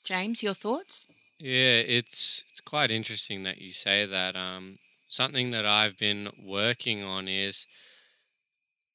James, 0.03 0.43
your 0.43 0.53
thoughts? 0.53 1.07
Yeah, 1.39 1.79
it's 1.79 2.43
it's 2.49 2.61
quite 2.61 2.91
interesting 2.91 3.43
that 3.43 3.59
you 3.59 3.71
say 3.71 4.05
that. 4.05 4.35
Um, 4.35 4.79
something 5.09 5.51
that 5.51 5.65
I've 5.65 5.97
been 5.97 6.29
working 6.43 7.03
on 7.03 7.27
is 7.27 7.67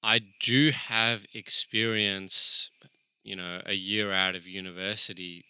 I 0.02 0.21
do 0.40 0.71
have 0.71 1.26
experience, 1.35 2.71
you 3.25 3.37
know, 3.37 3.62
a 3.66 3.75
year 3.75 4.12
out 4.12 4.35
of 4.35 4.47
university 4.47 5.45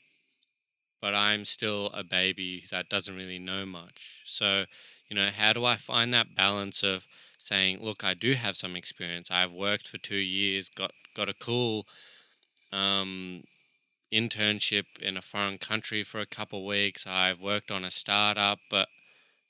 but 1.01 1.15
I'm 1.15 1.45
still 1.45 1.91
a 1.95 2.05
baby 2.05 2.65
that 2.71 2.89
doesn't 2.89 3.15
really 3.17 3.39
know 3.39 3.67
much. 3.67 4.23
So, 4.25 4.65
you 5.09 5.17
know, 5.17 5.31
how 5.31 5.53
do 5.53 5.65
I 5.65 5.77
find 5.77 6.13
that 6.15 6.35
balance 6.35 6.83
of 6.83 7.07
saying, 7.39 7.79
look, 7.81 8.05
I 8.05 8.15
do 8.15 8.33
have 8.35 8.57
some 8.57 8.77
experience. 8.77 9.31
I've 9.31 9.53
worked 9.53 9.89
for 9.89 9.99
two 9.99 10.17
years, 10.17 10.69
got 10.69 10.93
got 11.15 11.29
a 11.29 11.35
cool 11.35 11.87
um, 12.73 13.45
internship 14.13 14.87
in 15.01 15.17
a 15.17 15.23
foreign 15.23 15.59
country 15.59 16.03
for 16.03 16.21
a 16.21 16.27
couple 16.27 16.67
weeks. 16.67 17.07
I've 17.07 17.41
worked 17.41 17.71
on 17.71 17.85
a 17.85 17.91
startup, 17.91 18.59
but 18.71 18.89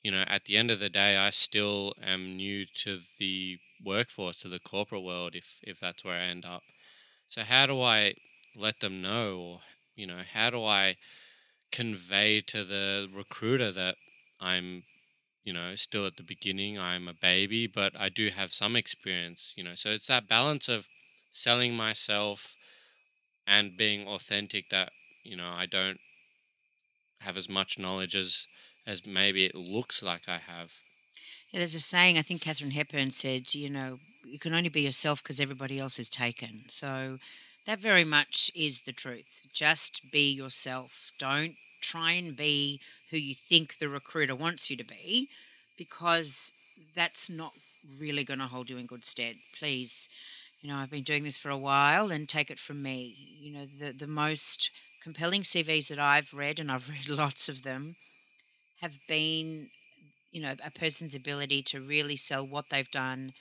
you 0.02 0.10
know, 0.12 0.24
at 0.28 0.44
the 0.46 0.56
end 0.56 0.70
of 0.70 0.78
the 0.80 0.90
day, 0.90 1.16
I 1.16 1.30
still 1.30 1.94
am 2.02 2.36
new 2.36 2.66
to 2.84 3.00
the 3.18 3.58
workforce, 3.84 4.40
to 4.42 4.48
the 4.48 4.60
corporate 4.60 5.02
world, 5.02 5.34
if 5.34 5.58
if 5.62 5.80
that's 5.80 6.04
where 6.04 6.16
I 6.20 6.26
end 6.26 6.44
up. 6.44 6.62
So 7.26 7.42
how 7.42 7.66
do 7.66 7.82
I 7.82 8.14
let 8.56 8.80
them 8.80 9.02
know, 9.02 9.38
or 9.38 9.60
you 9.96 10.06
know, 10.06 10.20
how 10.32 10.50
do 10.50 10.64
I 10.64 10.96
convey 11.72 12.40
to 12.42 12.64
the 12.64 13.08
recruiter 13.12 13.72
that 13.72 13.96
I'm, 14.40 14.84
you 15.44 15.52
know, 15.52 15.74
still 15.76 16.06
at 16.06 16.16
the 16.16 16.22
beginning. 16.22 16.78
I'm 16.78 17.08
a 17.08 17.14
baby, 17.14 17.66
but 17.66 17.92
I 17.98 18.08
do 18.08 18.28
have 18.30 18.52
some 18.52 18.76
experience, 18.76 19.52
you 19.56 19.64
know. 19.64 19.74
So 19.74 19.90
it's 19.90 20.06
that 20.06 20.28
balance 20.28 20.68
of 20.68 20.88
selling 21.30 21.74
myself 21.74 22.56
and 23.46 23.76
being 23.76 24.06
authentic 24.06 24.70
that, 24.70 24.90
you 25.22 25.36
know, 25.36 25.48
I 25.48 25.66
don't 25.66 25.98
have 27.20 27.36
as 27.36 27.48
much 27.48 27.78
knowledge 27.78 28.14
as 28.14 28.46
as 28.86 29.04
maybe 29.04 29.44
it 29.44 29.54
looks 29.54 30.02
like 30.02 30.28
I 30.28 30.38
have. 30.38 30.74
Yeah, 31.50 31.58
there's 31.58 31.74
a 31.74 31.80
saying, 31.80 32.18
I 32.18 32.22
think 32.22 32.40
Katharine 32.40 32.70
Hepburn 32.70 33.10
said, 33.10 33.54
you 33.54 33.68
know, 33.68 33.98
you 34.24 34.38
can 34.38 34.54
only 34.54 34.68
be 34.68 34.82
yourself 34.82 35.22
because 35.22 35.40
everybody 35.40 35.78
else 35.78 35.98
is 35.98 36.08
taken. 36.08 36.64
So 36.68 37.18
that 37.66 37.80
very 37.80 38.04
much 38.04 38.50
is 38.54 38.82
the 38.82 38.92
truth. 38.92 39.42
Just 39.52 40.10
be 40.10 40.32
yourself. 40.32 41.10
Don't 41.18 41.56
try 41.82 42.12
and 42.12 42.36
be 42.36 42.80
who 43.10 43.16
you 43.16 43.34
think 43.34 43.78
the 43.78 43.88
recruiter 43.88 44.34
wants 44.34 44.70
you 44.70 44.76
to 44.76 44.84
be 44.84 45.28
because 45.76 46.52
that's 46.94 47.28
not 47.28 47.52
really 48.00 48.24
going 48.24 48.40
to 48.40 48.46
hold 48.46 48.70
you 48.70 48.78
in 48.78 48.86
good 48.86 49.04
stead. 49.04 49.36
Please, 49.56 50.08
you 50.60 50.68
know, 50.68 50.76
I've 50.76 50.90
been 50.90 51.02
doing 51.02 51.24
this 51.24 51.38
for 51.38 51.50
a 51.50 51.58
while 51.58 52.10
and 52.10 52.28
take 52.28 52.50
it 52.50 52.58
from 52.58 52.82
me. 52.82 53.14
You 53.40 53.52
know, 53.52 53.66
the, 53.78 53.92
the 53.92 54.06
most 54.06 54.70
compelling 55.02 55.42
CVs 55.42 55.88
that 55.88 55.98
I've 55.98 56.32
read, 56.32 56.58
and 56.58 56.70
I've 56.70 56.88
read 56.90 57.08
lots 57.08 57.48
of 57.48 57.62
them, 57.62 57.96
have 58.80 58.98
been, 59.08 59.70
you 60.30 60.40
know, 60.40 60.54
a 60.64 60.70
person's 60.70 61.14
ability 61.14 61.62
to 61.64 61.80
really 61.80 62.16
sell 62.16 62.46
what 62.46 62.66
they've 62.70 62.90
done, 62.90 63.32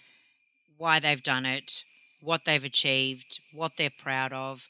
why 0.77 1.00
they've 1.00 1.24
done 1.24 1.46
it, 1.46 1.84
what 2.25 2.46
they've 2.46 2.63
achieved, 2.63 3.39
what 3.53 3.74
they're 3.77 3.89
proud 3.89 4.34
of, 4.34 4.67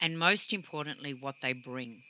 and 0.00 0.18
most 0.18 0.52
importantly, 0.52 1.14
what 1.14 1.36
they 1.42 1.52
bring. 1.52 2.02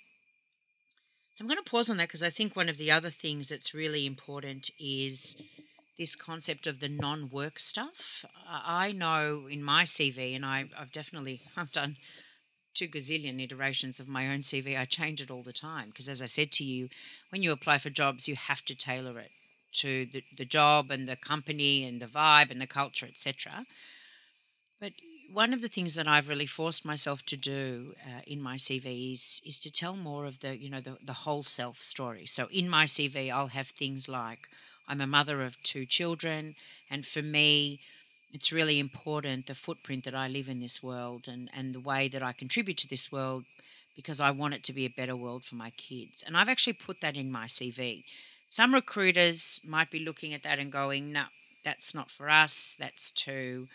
So 1.34 1.44
I'm 1.44 1.48
going 1.48 1.62
to 1.62 1.70
pause 1.70 1.88
on 1.88 1.98
that 1.98 2.08
because 2.08 2.22
I 2.22 2.30
think 2.30 2.56
one 2.56 2.68
of 2.68 2.78
the 2.78 2.90
other 2.90 3.10
things 3.10 3.48
that's 3.48 3.72
really 3.72 4.06
important 4.06 4.70
is 4.78 5.36
this 5.98 6.16
concept 6.16 6.66
of 6.66 6.80
the 6.80 6.88
non-work 6.88 7.58
stuff. 7.58 8.24
I 8.46 8.92
know 8.92 9.46
in 9.48 9.62
my 9.62 9.84
CV, 9.84 10.34
and 10.34 10.44
I, 10.44 10.66
have 10.76 10.92
definitely 10.92 11.42
I've 11.56 11.72
done 11.72 11.96
two 12.74 12.88
gazillion 12.88 13.42
iterations 13.42 13.98
of 13.98 14.08
my 14.08 14.28
own 14.28 14.40
CV. 14.40 14.78
I 14.78 14.84
change 14.84 15.20
it 15.20 15.30
all 15.30 15.42
the 15.42 15.52
time 15.52 15.88
because, 15.88 16.08
as 16.08 16.22
I 16.22 16.26
said 16.26 16.52
to 16.52 16.64
you, 16.64 16.88
when 17.30 17.42
you 17.42 17.52
apply 17.52 17.78
for 17.78 17.90
jobs, 17.90 18.28
you 18.28 18.36
have 18.36 18.64
to 18.66 18.74
tailor 18.74 19.18
it 19.18 19.30
to 19.74 20.06
the, 20.06 20.24
the 20.36 20.44
job 20.44 20.90
and 20.90 21.08
the 21.08 21.16
company 21.16 21.84
and 21.84 22.00
the 22.00 22.06
vibe 22.06 22.50
and 22.50 22.60
the 22.60 22.66
culture, 22.66 23.06
etc. 23.06 23.66
But 24.80 24.92
one 25.32 25.52
of 25.52 25.60
the 25.60 25.68
things 25.68 25.94
that 25.94 26.06
I've 26.06 26.28
really 26.28 26.46
forced 26.46 26.84
myself 26.84 27.24
to 27.26 27.36
do 27.36 27.94
uh, 28.06 28.20
in 28.26 28.40
my 28.40 28.56
CV 28.56 29.12
is, 29.12 29.42
is 29.44 29.58
to 29.60 29.70
tell 29.70 29.96
more 29.96 30.24
of 30.24 30.40
the, 30.40 30.56
you 30.56 30.70
know, 30.70 30.80
the, 30.80 30.96
the 31.04 31.12
whole 31.12 31.42
self 31.42 31.76
story. 31.76 32.26
So 32.26 32.48
in 32.50 32.68
my 32.68 32.84
CV, 32.84 33.30
I'll 33.30 33.48
have 33.48 33.68
things 33.68 34.08
like 34.08 34.48
I'm 34.86 35.00
a 35.00 35.06
mother 35.06 35.42
of 35.42 35.62
two 35.62 35.84
children, 35.84 36.54
and 36.90 37.04
for 37.04 37.20
me, 37.20 37.80
it's 38.32 38.52
really 38.52 38.78
important 38.78 39.46
the 39.46 39.54
footprint 39.54 40.04
that 40.04 40.14
I 40.14 40.28
live 40.28 40.48
in 40.48 40.60
this 40.60 40.82
world 40.82 41.28
and, 41.28 41.50
and 41.54 41.74
the 41.74 41.80
way 41.80 42.08
that 42.08 42.22
I 42.22 42.32
contribute 42.32 42.76
to 42.78 42.88
this 42.88 43.10
world 43.10 43.44
because 43.96 44.20
I 44.20 44.30
want 44.30 44.54
it 44.54 44.62
to 44.64 44.72
be 44.72 44.84
a 44.84 44.90
better 44.90 45.16
world 45.16 45.44
for 45.44 45.56
my 45.56 45.70
kids. 45.70 46.22
And 46.22 46.36
I've 46.36 46.48
actually 46.48 46.74
put 46.74 47.00
that 47.00 47.16
in 47.16 47.32
my 47.32 47.46
CV. 47.46 48.04
Some 48.46 48.74
recruiters 48.74 49.60
might 49.64 49.90
be 49.90 49.98
looking 49.98 50.34
at 50.34 50.42
that 50.44 50.58
and 50.58 50.70
going, 50.70 51.10
no, 51.10 51.24
that's 51.64 51.94
not 51.94 52.10
for 52.10 52.30
us, 52.30 52.76
that's 52.78 53.10
too 53.10 53.66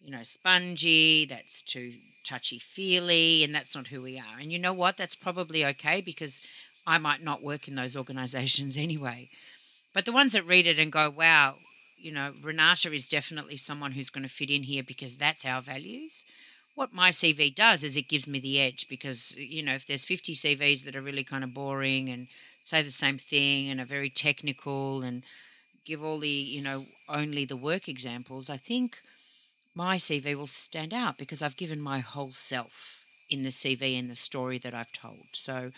you 0.00 0.10
know, 0.10 0.22
spongy, 0.22 1.26
that's 1.26 1.62
too 1.62 1.92
touchy 2.24 2.58
feely, 2.58 3.44
and 3.44 3.54
that's 3.54 3.74
not 3.74 3.88
who 3.88 4.02
we 4.02 4.18
are. 4.18 4.38
And 4.40 4.52
you 4.52 4.58
know 4.58 4.72
what? 4.72 4.96
That's 4.96 5.14
probably 5.14 5.64
okay 5.66 6.00
because 6.00 6.40
I 6.86 6.98
might 6.98 7.22
not 7.22 7.42
work 7.42 7.68
in 7.68 7.74
those 7.74 7.96
organizations 7.96 8.76
anyway. 8.76 9.28
But 9.92 10.04
the 10.04 10.12
ones 10.12 10.32
that 10.32 10.46
read 10.46 10.66
it 10.66 10.78
and 10.78 10.92
go, 10.92 11.10
wow, 11.10 11.56
you 11.98 12.12
know, 12.12 12.32
Renata 12.40 12.92
is 12.92 13.08
definitely 13.08 13.56
someone 13.56 13.92
who's 13.92 14.10
going 14.10 14.22
to 14.22 14.30
fit 14.30 14.50
in 14.50 14.62
here 14.62 14.82
because 14.82 15.16
that's 15.16 15.44
our 15.44 15.60
values. 15.60 16.24
What 16.74 16.94
my 16.94 17.10
CV 17.10 17.54
does 17.54 17.84
is 17.84 17.96
it 17.96 18.08
gives 18.08 18.28
me 18.28 18.38
the 18.38 18.60
edge 18.60 18.88
because, 18.88 19.36
you 19.36 19.62
know, 19.62 19.74
if 19.74 19.86
there's 19.86 20.04
50 20.04 20.34
CVs 20.34 20.84
that 20.84 20.96
are 20.96 21.02
really 21.02 21.24
kind 21.24 21.44
of 21.44 21.52
boring 21.52 22.08
and 22.08 22.28
say 22.62 22.82
the 22.82 22.90
same 22.90 23.18
thing 23.18 23.68
and 23.68 23.80
are 23.80 23.84
very 23.84 24.08
technical 24.08 25.02
and 25.02 25.22
give 25.84 26.02
all 26.02 26.20
the, 26.20 26.28
you 26.28 26.62
know, 26.62 26.86
only 27.08 27.44
the 27.44 27.56
work 27.56 27.88
examples, 27.88 28.48
I 28.48 28.56
think 28.56 29.02
my 29.80 29.96
CV 29.96 30.34
will 30.34 30.46
stand 30.46 30.92
out 30.92 31.16
because 31.16 31.40
I've 31.40 31.56
given 31.56 31.80
my 31.80 32.00
whole 32.00 32.32
self 32.32 33.06
in 33.30 33.44
the 33.44 33.48
CV 33.48 33.98
and 33.98 34.10
the 34.10 34.14
story 34.14 34.58
that 34.58 34.74
I've 34.74 34.92
told. 34.92 35.28
So 35.32 35.70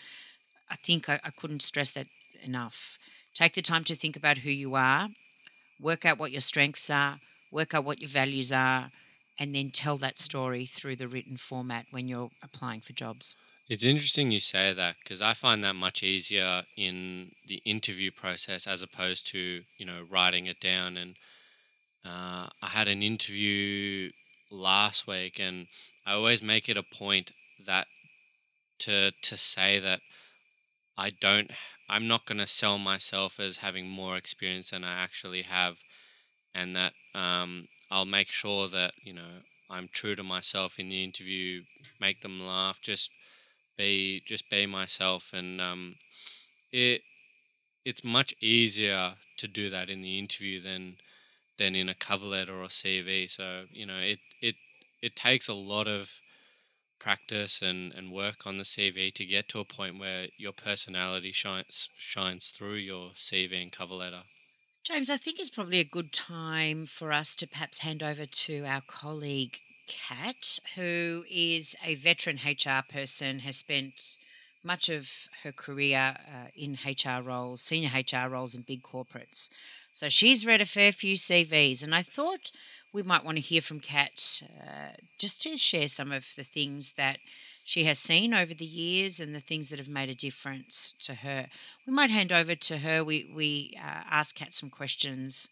I 0.69 0.75
think 0.75 1.07
I, 1.07 1.21
I 1.23 1.29
couldn't 1.29 1.61
stress 1.61 1.93
that 1.93 2.07
enough. 2.43 2.99
Take 3.33 3.53
the 3.53 3.61
time 3.61 3.85
to 3.85 3.95
think 3.95 4.17
about 4.17 4.39
who 4.39 4.49
you 4.49 4.75
are, 4.75 5.07
work 5.79 6.03
out 6.03 6.19
what 6.19 6.33
your 6.33 6.41
strengths 6.41 6.89
are, 6.89 7.21
work 7.49 7.73
out 7.73 7.85
what 7.85 8.01
your 8.01 8.09
values 8.09 8.51
are, 8.51 8.91
and 9.39 9.55
then 9.55 9.71
tell 9.71 9.95
that 9.95 10.19
story 10.19 10.65
through 10.65 10.97
the 10.97 11.07
written 11.07 11.37
format 11.37 11.85
when 11.91 12.09
you're 12.09 12.31
applying 12.43 12.81
for 12.81 12.91
jobs. 12.91 13.37
It's 13.69 13.85
interesting 13.85 14.31
you 14.31 14.41
say 14.41 14.73
that 14.73 14.97
because 15.01 15.21
I 15.21 15.33
find 15.33 15.63
that 15.63 15.75
much 15.75 16.03
easier 16.03 16.63
in 16.75 17.31
the 17.47 17.61
interview 17.63 18.11
process 18.11 18.67
as 18.67 18.83
opposed 18.83 19.25
to, 19.27 19.63
you 19.77 19.85
know, 19.85 20.01
writing 20.11 20.45
it 20.47 20.59
down 20.59 20.97
and 20.97 21.15
uh, 22.05 22.49
I 22.61 22.69
had 22.69 22.87
an 22.87 23.01
interview 23.01 24.11
last 24.51 25.07
week, 25.07 25.39
and 25.39 25.67
I 26.05 26.13
always 26.13 26.43
make 26.43 26.67
it 26.69 26.77
a 26.77 26.83
point 26.83 27.31
that 27.65 27.87
to 28.79 29.11
to 29.11 29.37
say 29.37 29.79
that 29.79 30.01
I 30.97 31.09
don't 31.09 31.51
I'm 31.89 32.07
not 32.07 32.25
going 32.25 32.39
to 32.39 32.47
sell 32.47 32.77
myself 32.77 33.39
as 33.39 33.57
having 33.57 33.87
more 33.87 34.17
experience 34.17 34.71
than 34.71 34.83
I 34.83 35.03
actually 35.03 35.43
have 35.43 35.79
and 36.53 36.75
that 36.75 36.93
um, 37.13 37.67
I'll 37.91 38.05
make 38.05 38.27
sure 38.27 38.67
that 38.67 38.93
you 39.03 39.13
know 39.13 39.41
I'm 39.69 39.89
true 39.91 40.15
to 40.15 40.23
myself 40.23 40.79
in 40.79 40.89
the 40.89 41.03
interview 41.03 41.63
make 41.99 42.21
them 42.21 42.45
laugh 42.45 42.79
just 42.81 43.09
be 43.77 44.21
just 44.25 44.49
be 44.49 44.65
myself 44.65 45.31
and 45.33 45.59
um, 45.61 45.95
it 46.71 47.01
it's 47.85 48.03
much 48.03 48.33
easier 48.41 49.15
to 49.37 49.47
do 49.47 49.69
that 49.69 49.89
in 49.89 50.01
the 50.01 50.19
interview 50.19 50.61
than 50.61 50.97
than 51.63 51.75
in 51.75 51.87
a 51.87 51.95
cover 51.95 52.25
letter 52.25 52.61
or 52.61 52.67
CV 52.67 53.29
so 53.29 53.63
you 53.71 53.85
know 53.85 53.97
it 53.97 54.19
it 54.41 54.55
it 55.01 55.15
takes 55.15 55.47
a 55.47 55.53
lot 55.53 55.87
of 55.87 56.19
practice 56.99 57.61
and, 57.61 57.93
and 57.93 58.11
work 58.11 58.47
on 58.47 58.57
the 58.57 58.63
CV 58.63 59.13
to 59.13 59.25
get 59.25 59.49
to 59.49 59.59
a 59.59 59.65
point 59.65 59.99
where 59.99 60.27
your 60.37 60.53
personality 60.53 61.31
shines 61.31 61.89
shines 61.97 62.47
through 62.47 62.75
your 62.75 63.09
CV 63.09 63.61
and 63.61 63.71
cover 63.71 63.93
letter. 63.93 64.23
James, 64.83 65.09
I 65.09 65.17
think 65.17 65.39
it's 65.39 65.49
probably 65.49 65.79
a 65.79 65.85
good 65.85 66.13
time 66.13 66.85
for 66.85 67.11
us 67.11 67.35
to 67.35 67.47
perhaps 67.47 67.79
hand 67.79 68.03
over 68.03 68.25
to 68.25 68.65
our 68.65 68.81
colleague 68.87 69.57
Kat, 69.87 70.59
who 70.75 71.25
is 71.29 71.75
a 71.85 71.95
veteran 71.95 72.37
HR 72.37 72.83
person, 72.89 73.39
has 73.39 73.57
spent 73.57 74.17
much 74.63 74.87
of 74.87 75.27
her 75.43 75.51
career 75.51 76.15
uh, 76.17 76.47
in 76.55 76.77
HR 76.85 77.21
roles, 77.21 77.61
senior 77.61 77.89
HR 77.89 78.29
roles 78.29 78.55
in 78.55 78.61
big 78.61 78.81
corporates. 78.81 79.49
So 79.93 80.09
she's 80.09 80.43
read 80.43 80.59
a 80.59 80.65
fair 80.65 80.91
few 80.91 81.15
CVs, 81.15 81.83
and 81.83 81.93
I 81.93 82.01
thought 82.01 82.51
we 82.91 83.03
might 83.03 83.23
want 83.23 83.37
to 83.37 83.41
hear 83.41 83.61
from 83.61 83.79
Kat 83.79 84.41
uh, 84.59 84.97
just 85.19 85.39
to 85.43 85.55
share 85.55 85.87
some 85.87 86.11
of 86.11 86.33
the 86.35 86.43
things 86.43 86.93
that 86.93 87.19
she 87.63 87.83
has 87.83 87.99
seen 87.99 88.33
over 88.33 88.55
the 88.55 88.65
years 88.65 89.19
and 89.19 89.35
the 89.35 89.39
things 89.39 89.69
that 89.69 89.77
have 89.77 89.87
made 89.87 90.09
a 90.09 90.15
difference 90.15 90.95
to 91.01 91.13
her. 91.13 91.47
We 91.85 91.93
might 91.93 92.09
hand 92.09 92.31
over 92.31 92.55
to 92.55 92.79
her. 92.79 93.03
We, 93.03 93.31
we 93.33 93.77
uh, 93.77 94.01
asked 94.09 94.33
Kat 94.33 94.55
some 94.55 94.71
questions 94.71 95.51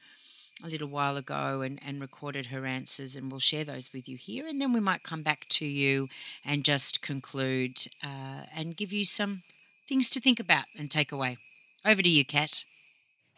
a 0.63 0.67
little 0.67 0.87
while 0.87 1.17
ago 1.17 1.61
and, 1.61 1.79
and 1.85 2.01
recorded 2.01 2.47
her 2.47 2.65
answers, 2.65 3.15
and 3.15 3.31
we'll 3.31 3.39
share 3.39 3.63
those 3.63 3.93
with 3.93 4.09
you 4.09 4.17
here. 4.17 4.47
And 4.47 4.59
then 4.59 4.73
we 4.73 4.79
might 4.79 5.03
come 5.03 5.21
back 5.21 5.45
to 5.49 5.65
you 5.65 6.09
and 6.43 6.65
just 6.65 7.03
conclude 7.03 7.85
uh, 8.03 8.45
and 8.55 8.75
give 8.75 8.91
you 8.91 9.05
some 9.05 9.43
things 9.87 10.09
to 10.09 10.19
think 10.19 10.39
about 10.39 10.65
and 10.75 10.89
take 10.89 11.11
away. 11.11 11.37
Over 11.85 12.01
to 12.01 12.09
you, 12.09 12.25
Kat. 12.25 12.65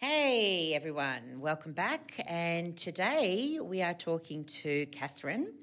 Hey 0.06 0.74
everyone, 0.74 1.40
welcome 1.40 1.72
back. 1.72 2.20
And 2.28 2.76
today 2.76 3.58
we 3.62 3.82
are 3.82 3.94
talking 3.94 4.44
to 4.44 4.86
Catherine. 4.88 5.54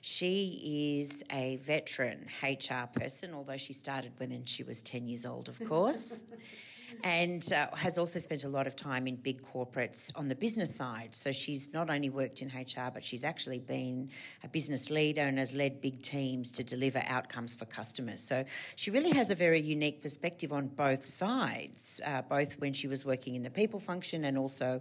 She 0.00 0.96
is 1.02 1.22
a 1.30 1.56
veteran 1.56 2.24
HR 2.42 2.86
person, 2.98 3.34
although 3.34 3.58
she 3.58 3.74
started 3.74 4.12
when 4.16 4.46
she 4.46 4.62
was 4.62 4.80
10 4.80 5.06
years 5.06 5.26
old, 5.26 5.50
of 5.50 5.62
course 5.68 6.22
and 7.04 7.52
uh, 7.52 7.68
has 7.74 7.98
also 7.98 8.18
spent 8.18 8.44
a 8.44 8.48
lot 8.48 8.66
of 8.66 8.76
time 8.76 9.06
in 9.06 9.16
big 9.16 9.42
corporates 9.42 10.12
on 10.16 10.28
the 10.28 10.34
business 10.34 10.74
side. 10.74 11.14
So 11.14 11.32
she's 11.32 11.72
not 11.72 11.90
only 11.90 12.10
worked 12.10 12.42
in 12.42 12.48
HR, 12.48 12.90
but 12.92 13.04
she's 13.04 13.24
actually 13.24 13.58
been 13.58 14.10
a 14.44 14.48
business 14.48 14.90
leader 14.90 15.22
and 15.22 15.38
has 15.38 15.54
led 15.54 15.80
big 15.80 16.02
teams 16.02 16.50
to 16.52 16.64
deliver 16.64 17.02
outcomes 17.06 17.54
for 17.54 17.64
customers. 17.64 18.22
So 18.22 18.44
she 18.76 18.90
really 18.90 19.10
has 19.10 19.30
a 19.30 19.34
very 19.34 19.60
unique 19.60 20.02
perspective 20.02 20.52
on 20.52 20.68
both 20.68 21.04
sides, 21.04 22.00
uh, 22.04 22.22
both 22.22 22.58
when 22.60 22.72
she 22.72 22.88
was 22.88 23.04
working 23.04 23.34
in 23.34 23.42
the 23.42 23.50
people 23.50 23.80
function 23.80 24.24
and 24.24 24.36
also 24.38 24.80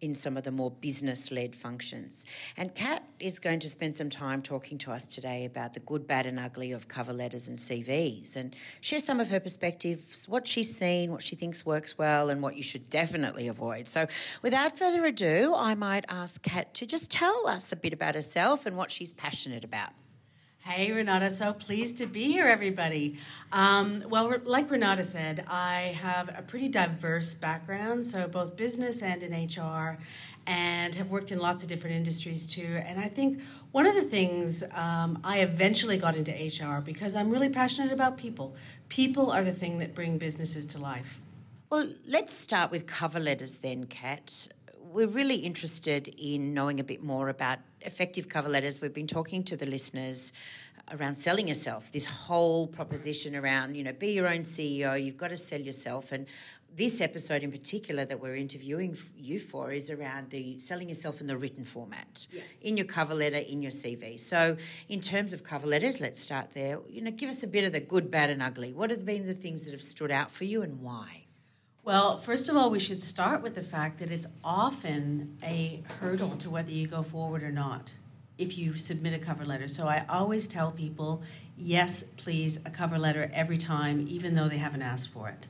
in 0.00 0.14
some 0.14 0.36
of 0.36 0.44
the 0.44 0.50
more 0.50 0.70
business 0.70 1.30
led 1.30 1.54
functions. 1.54 2.24
And 2.56 2.74
Kat 2.74 3.04
is 3.18 3.38
going 3.38 3.60
to 3.60 3.68
spend 3.68 3.94
some 3.94 4.10
time 4.10 4.42
talking 4.42 4.78
to 4.78 4.92
us 4.92 5.06
today 5.06 5.44
about 5.44 5.74
the 5.74 5.80
good, 5.80 6.06
bad, 6.06 6.26
and 6.26 6.38
ugly 6.38 6.72
of 6.72 6.88
cover 6.88 7.12
letters 7.12 7.48
and 7.48 7.58
CVs 7.58 8.36
and 8.36 8.56
share 8.80 9.00
some 9.00 9.20
of 9.20 9.28
her 9.30 9.40
perspectives, 9.40 10.28
what 10.28 10.46
she's 10.46 10.76
seen, 10.76 11.12
what 11.12 11.22
she 11.22 11.36
thinks 11.36 11.66
works 11.66 11.98
well, 11.98 12.30
and 12.30 12.42
what 12.42 12.56
you 12.56 12.62
should 12.62 12.88
definitely 12.88 13.48
avoid. 13.48 13.88
So, 13.88 14.06
without 14.42 14.78
further 14.78 15.04
ado, 15.04 15.54
I 15.54 15.74
might 15.74 16.04
ask 16.08 16.42
Kat 16.42 16.72
to 16.74 16.86
just 16.86 17.10
tell 17.10 17.46
us 17.46 17.72
a 17.72 17.76
bit 17.76 17.92
about 17.92 18.14
herself 18.14 18.66
and 18.66 18.76
what 18.76 18.90
she's 18.90 19.12
passionate 19.12 19.64
about. 19.64 19.90
Hey, 20.62 20.92
Renata. 20.92 21.30
So 21.30 21.54
pleased 21.54 21.96
to 21.98 22.06
be 22.06 22.24
here, 22.24 22.46
everybody. 22.46 23.18
Um, 23.50 24.04
well, 24.08 24.32
like 24.44 24.70
Renata 24.70 25.02
said, 25.02 25.42
I 25.48 25.96
have 26.02 26.28
a 26.28 26.42
pretty 26.42 26.68
diverse 26.68 27.34
background, 27.34 28.06
so 28.06 28.28
both 28.28 28.56
business 28.56 29.02
and 29.02 29.22
in 29.22 29.32
HR, 29.32 29.96
and 30.46 30.94
have 30.94 31.10
worked 31.10 31.32
in 31.32 31.38
lots 31.38 31.62
of 31.62 31.68
different 31.70 31.96
industries 31.96 32.46
too. 32.46 32.78
And 32.84 33.00
I 33.00 33.08
think 33.08 33.40
one 33.72 33.86
of 33.86 33.94
the 33.94 34.02
things 34.02 34.62
um, 34.72 35.18
I 35.24 35.38
eventually 35.40 35.96
got 35.96 36.14
into 36.14 36.30
HR 36.30 36.82
because 36.82 37.16
I'm 37.16 37.30
really 37.30 37.48
passionate 37.48 37.90
about 37.90 38.18
people. 38.18 38.54
People 38.90 39.30
are 39.30 39.42
the 39.42 39.52
thing 39.52 39.78
that 39.78 39.94
bring 39.94 40.18
businesses 40.18 40.66
to 40.66 40.78
life. 40.78 41.20
Well, 41.70 41.88
let's 42.06 42.34
start 42.36 42.70
with 42.70 42.86
cover 42.86 43.18
letters 43.18 43.58
then, 43.58 43.86
Kat 43.86 44.48
we're 44.92 45.06
really 45.06 45.36
interested 45.36 46.08
in 46.08 46.52
knowing 46.52 46.80
a 46.80 46.84
bit 46.84 47.02
more 47.02 47.28
about 47.28 47.60
effective 47.82 48.28
cover 48.28 48.48
letters. 48.48 48.80
We've 48.80 48.92
been 48.92 49.06
talking 49.06 49.44
to 49.44 49.56
the 49.56 49.66
listeners 49.66 50.32
around 50.90 51.16
selling 51.16 51.48
yourself, 51.48 51.92
this 51.92 52.04
whole 52.04 52.66
proposition 52.66 53.36
around, 53.36 53.76
you 53.76 53.84
know, 53.84 53.92
be 53.92 54.08
your 54.12 54.28
own 54.28 54.40
CEO, 54.40 55.02
you've 55.02 55.16
got 55.16 55.28
to 55.28 55.36
sell 55.36 55.60
yourself. 55.60 56.10
And 56.12 56.26
this 56.74 57.00
episode 57.00 57.42
in 57.42 57.50
particular 57.50 58.04
that 58.04 58.20
we're 58.20 58.36
interviewing 58.36 58.96
you 59.16 59.38
for 59.38 59.72
is 59.72 59.90
around 59.90 60.30
the 60.30 60.58
selling 60.58 60.88
yourself 60.88 61.20
in 61.20 61.26
the 61.26 61.36
written 61.36 61.64
format, 61.64 62.26
yeah. 62.30 62.42
in 62.62 62.76
your 62.76 62.86
cover 62.86 63.14
letter, 63.14 63.36
in 63.36 63.62
your 63.62 63.72
CV. 63.72 64.18
So, 64.18 64.56
in 64.88 65.00
terms 65.00 65.32
of 65.32 65.42
cover 65.42 65.66
letters, 65.66 66.00
let's 66.00 66.20
start 66.20 66.52
there. 66.54 66.78
You 66.88 67.02
know, 67.02 67.10
give 67.10 67.28
us 67.28 67.42
a 67.42 67.46
bit 67.46 67.64
of 67.64 67.72
the 67.72 67.80
good, 67.80 68.10
bad, 68.10 68.30
and 68.30 68.42
ugly. 68.42 68.72
What 68.72 68.90
have 68.90 69.04
been 69.04 69.26
the 69.26 69.34
things 69.34 69.64
that 69.64 69.72
have 69.72 69.82
stood 69.82 70.10
out 70.10 70.30
for 70.30 70.44
you 70.44 70.62
and 70.62 70.80
why? 70.80 71.24
Well, 71.90 72.18
first 72.18 72.48
of 72.48 72.56
all, 72.56 72.70
we 72.70 72.78
should 72.78 73.02
start 73.02 73.42
with 73.42 73.56
the 73.56 73.64
fact 73.64 73.98
that 73.98 74.12
it's 74.12 74.28
often 74.44 75.36
a 75.42 75.82
hurdle 75.98 76.36
to 76.36 76.48
whether 76.48 76.70
you 76.70 76.86
go 76.86 77.02
forward 77.02 77.42
or 77.42 77.50
not 77.50 77.94
if 78.38 78.56
you 78.56 78.74
submit 78.74 79.12
a 79.12 79.18
cover 79.18 79.44
letter. 79.44 79.66
So 79.66 79.88
I 79.88 80.04
always 80.08 80.46
tell 80.46 80.70
people, 80.70 81.20
yes, 81.58 82.04
please, 82.16 82.60
a 82.64 82.70
cover 82.70 82.96
letter 82.96 83.28
every 83.34 83.56
time, 83.56 84.06
even 84.08 84.36
though 84.36 84.48
they 84.48 84.58
haven't 84.58 84.82
asked 84.82 85.08
for 85.08 85.30
it. 85.30 85.48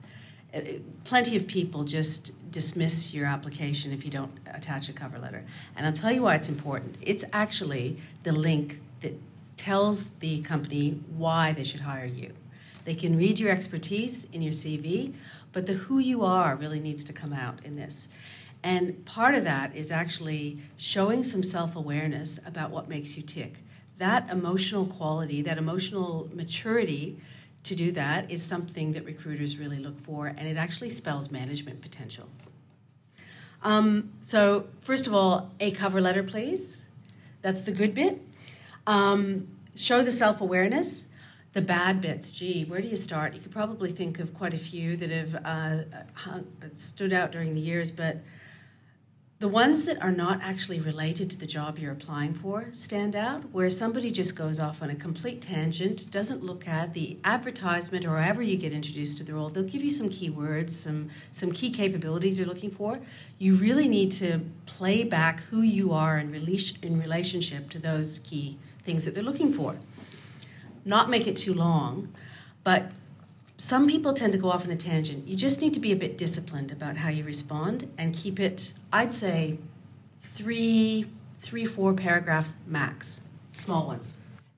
Uh, 0.55 0.81
plenty 1.05 1.37
of 1.37 1.46
people 1.46 1.85
just 1.85 2.50
dismiss 2.50 3.12
your 3.12 3.26
application 3.26 3.92
if 3.92 4.03
you 4.03 4.11
don't 4.11 4.33
attach 4.46 4.88
a 4.88 4.94
cover 4.94 5.18
letter. 5.18 5.44
And 5.76 5.85
I'll 5.85 5.92
tell 5.92 6.11
you 6.11 6.22
why 6.22 6.37
it's 6.37 6.48
important. 6.48 6.96
It's 7.03 7.26
actually 7.35 7.98
the 8.22 8.33
link 8.33 8.81
that 9.03 9.12
tells 9.59 10.07
the 10.20 10.40
company 10.40 11.03
why 11.14 11.53
they 11.53 11.64
should 11.64 11.83
hire 11.83 12.07
you. 12.07 12.33
They 12.85 12.94
can 12.94 13.16
read 13.16 13.38
your 13.38 13.50
expertise 13.50 14.26
in 14.33 14.42
your 14.42 14.53
CV, 14.53 15.12
but 15.53 15.67
the 15.67 15.75
who 15.75 15.99
you 15.99 16.25
are 16.25 16.57
really 16.57 16.81
needs 16.81 17.05
to 17.05 17.13
come 17.13 17.33
out 17.33 17.65
in 17.65 17.77
this. 17.77 18.09
And 18.63 19.05
part 19.07 19.35
of 19.35 19.45
that 19.45 19.75
is 19.75 19.91
actually 19.91 20.59
showing 20.77 21.25
some 21.25 21.43
self 21.43 21.75
awareness 21.75 22.39
about 22.45 22.71
what 22.71 22.89
makes 22.89 23.17
you 23.17 23.23
tick. 23.23 23.59
That 23.99 24.29
emotional 24.31 24.87
quality, 24.87 25.43
that 25.43 25.59
emotional 25.59 26.31
maturity 26.35 27.19
to 27.63 27.75
do 27.75 27.93
that 27.93 28.31
is 28.31 28.43
something 28.43 28.93
that 28.93 29.05
recruiters 29.05 29.59
really 29.59 29.79
look 29.79 29.99
for, 30.01 30.27
and 30.27 30.47
it 30.47 30.57
actually 30.57 30.89
spells 30.91 31.31
management 31.31 31.83
potential. 31.83 32.29
Um, 33.63 34.13
so, 34.21 34.69
first 34.81 35.07
of 35.07 35.15
all, 35.15 35.53
a 35.61 35.71
cover 35.71 36.01
letter, 36.01 36.23
please. 36.23 36.87
That's 37.43 37.63
the 37.63 37.73
good 37.73 37.95
bit. 37.95 38.21
Um, 38.87 39.49
show 39.75 40.03
the 40.03 40.11
self 40.11 40.41
awareness. 40.41 41.07
The 41.53 41.63
bad 41.63 42.01
bits, 42.01 42.31
gee, 42.31 42.65
where 42.65 42.81
do 42.81 42.87
you 42.87 42.97
start? 42.97 43.35
You 43.35 43.41
could 43.41 43.51
probably 43.51 43.91
think 43.91 44.21
of 44.21 44.33
quite 44.35 44.55
a 44.55 44.59
few 44.59 44.97
that 44.97 45.11
have 45.11 45.35
uh, 45.45 45.79
hung, 46.15 46.47
stood 46.73 47.13
out 47.13 47.33
during 47.33 47.55
the 47.55 47.61
years, 47.61 47.91
but 47.91 48.19
the 49.41 49.49
ones 49.49 49.87
that 49.87 50.01
are 50.03 50.13
not 50.13 50.41
actually 50.43 50.79
related 50.79 51.31
to 51.31 51.39
the 51.39 51.47
job 51.47 51.79
you're 51.79 51.93
applying 51.93 52.35
for 52.35 52.69
stand 52.73 53.17
out, 53.17 53.51
where 53.53 53.71
somebody 53.71 54.11
just 54.11 54.37
goes 54.37 54.61
off 54.61 54.83
on 54.83 54.91
a 54.91 54.95
complete 54.95 55.41
tangent, 55.41 56.11
doesn't 56.11 56.45
look 56.45 56.69
at 56.69 56.93
the 56.93 57.17
advertisement 57.25 58.05
or 58.05 58.19
however 58.19 58.43
you 58.43 58.57
get 58.57 58.73
introduced 58.73 59.17
to 59.17 59.25
the 59.25 59.33
role. 59.33 59.49
They'll 59.49 59.65
give 59.65 59.83
you 59.83 59.91
some 59.91 60.11
keywords, 60.11 60.71
some, 60.71 61.09
some 61.33 61.53
key 61.53 61.71
capabilities 61.71 62.39
you're 62.39 62.47
looking 62.47 62.71
for. 62.71 63.01
You 63.39 63.55
really 63.55 63.89
need 63.89 64.13
to 64.13 64.41
play 64.67 65.05
back 65.05 65.41
who 65.45 65.63
you 65.63 65.95
are 65.95 66.19
in, 66.19 66.31
rela- 66.31 66.85
in 66.85 67.01
relationship 67.01 67.71
to 67.71 67.79
those 67.79 68.19
key 68.21 68.59
things 68.83 69.07
that 69.07 69.15
they're 69.15 69.25
looking 69.25 69.53
for 69.53 69.79
not 70.85 71.11
make 71.11 71.27
it 71.27 71.37
too 71.37 71.55
long, 71.55 72.12
but 72.64 72.93
some 73.57 73.87
people 73.87 74.14
tend 74.14 74.33
to 74.33 74.38
go 74.38 74.51
off 74.51 74.64
on 74.64 74.71
a 74.71 74.77
tangent. 74.77 75.29
You 75.29 75.37
just 75.37 75.61
need 75.61 75.75
to 75.75 75.81
be 75.81 75.93
a 75.93 75.97
bit 75.97 76.16
disciplined 76.16 76.73
about 76.73 76.97
how 76.97 77.11
you 77.11 77.25
respond 77.25 77.90
and 77.99 78.14
keep 78.14 78.40
it, 78.40 78.73
I'd 78.93 79.12
say, 79.12 79.59
three, 80.23 81.07
three, 81.40 81.66
four 81.66 81.93
paragraphs 81.93 82.55
max, 82.66 83.21
small 83.53 83.87
ones. 83.87 84.16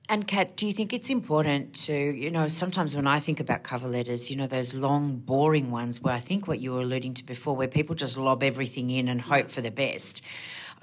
And 0.09 0.27
Kat, 0.27 0.55
do 0.55 0.67
you 0.67 0.73
think 0.73 0.93
it's 0.93 1.09
important 1.09 1.73
to, 1.85 1.93
you 1.93 2.29
know, 2.29 2.47
sometimes 2.47 2.95
when 2.95 3.07
I 3.07 3.19
think 3.19 3.39
about 3.39 3.63
cover 3.63 3.87
letters, 3.87 4.29
you 4.29 4.35
know, 4.35 4.47
those 4.47 4.73
long, 4.73 5.15
boring 5.17 5.71
ones 5.71 6.01
where 6.01 6.13
I 6.13 6.19
think 6.19 6.47
what 6.47 6.59
you 6.59 6.73
were 6.73 6.81
alluding 6.81 7.13
to 7.15 7.25
before, 7.25 7.55
where 7.55 7.67
people 7.67 7.95
just 7.95 8.17
lob 8.17 8.43
everything 8.43 8.89
in 8.89 9.07
and 9.07 9.21
hope 9.21 9.49
for 9.49 9.61
the 9.61 9.71
best 9.71 10.21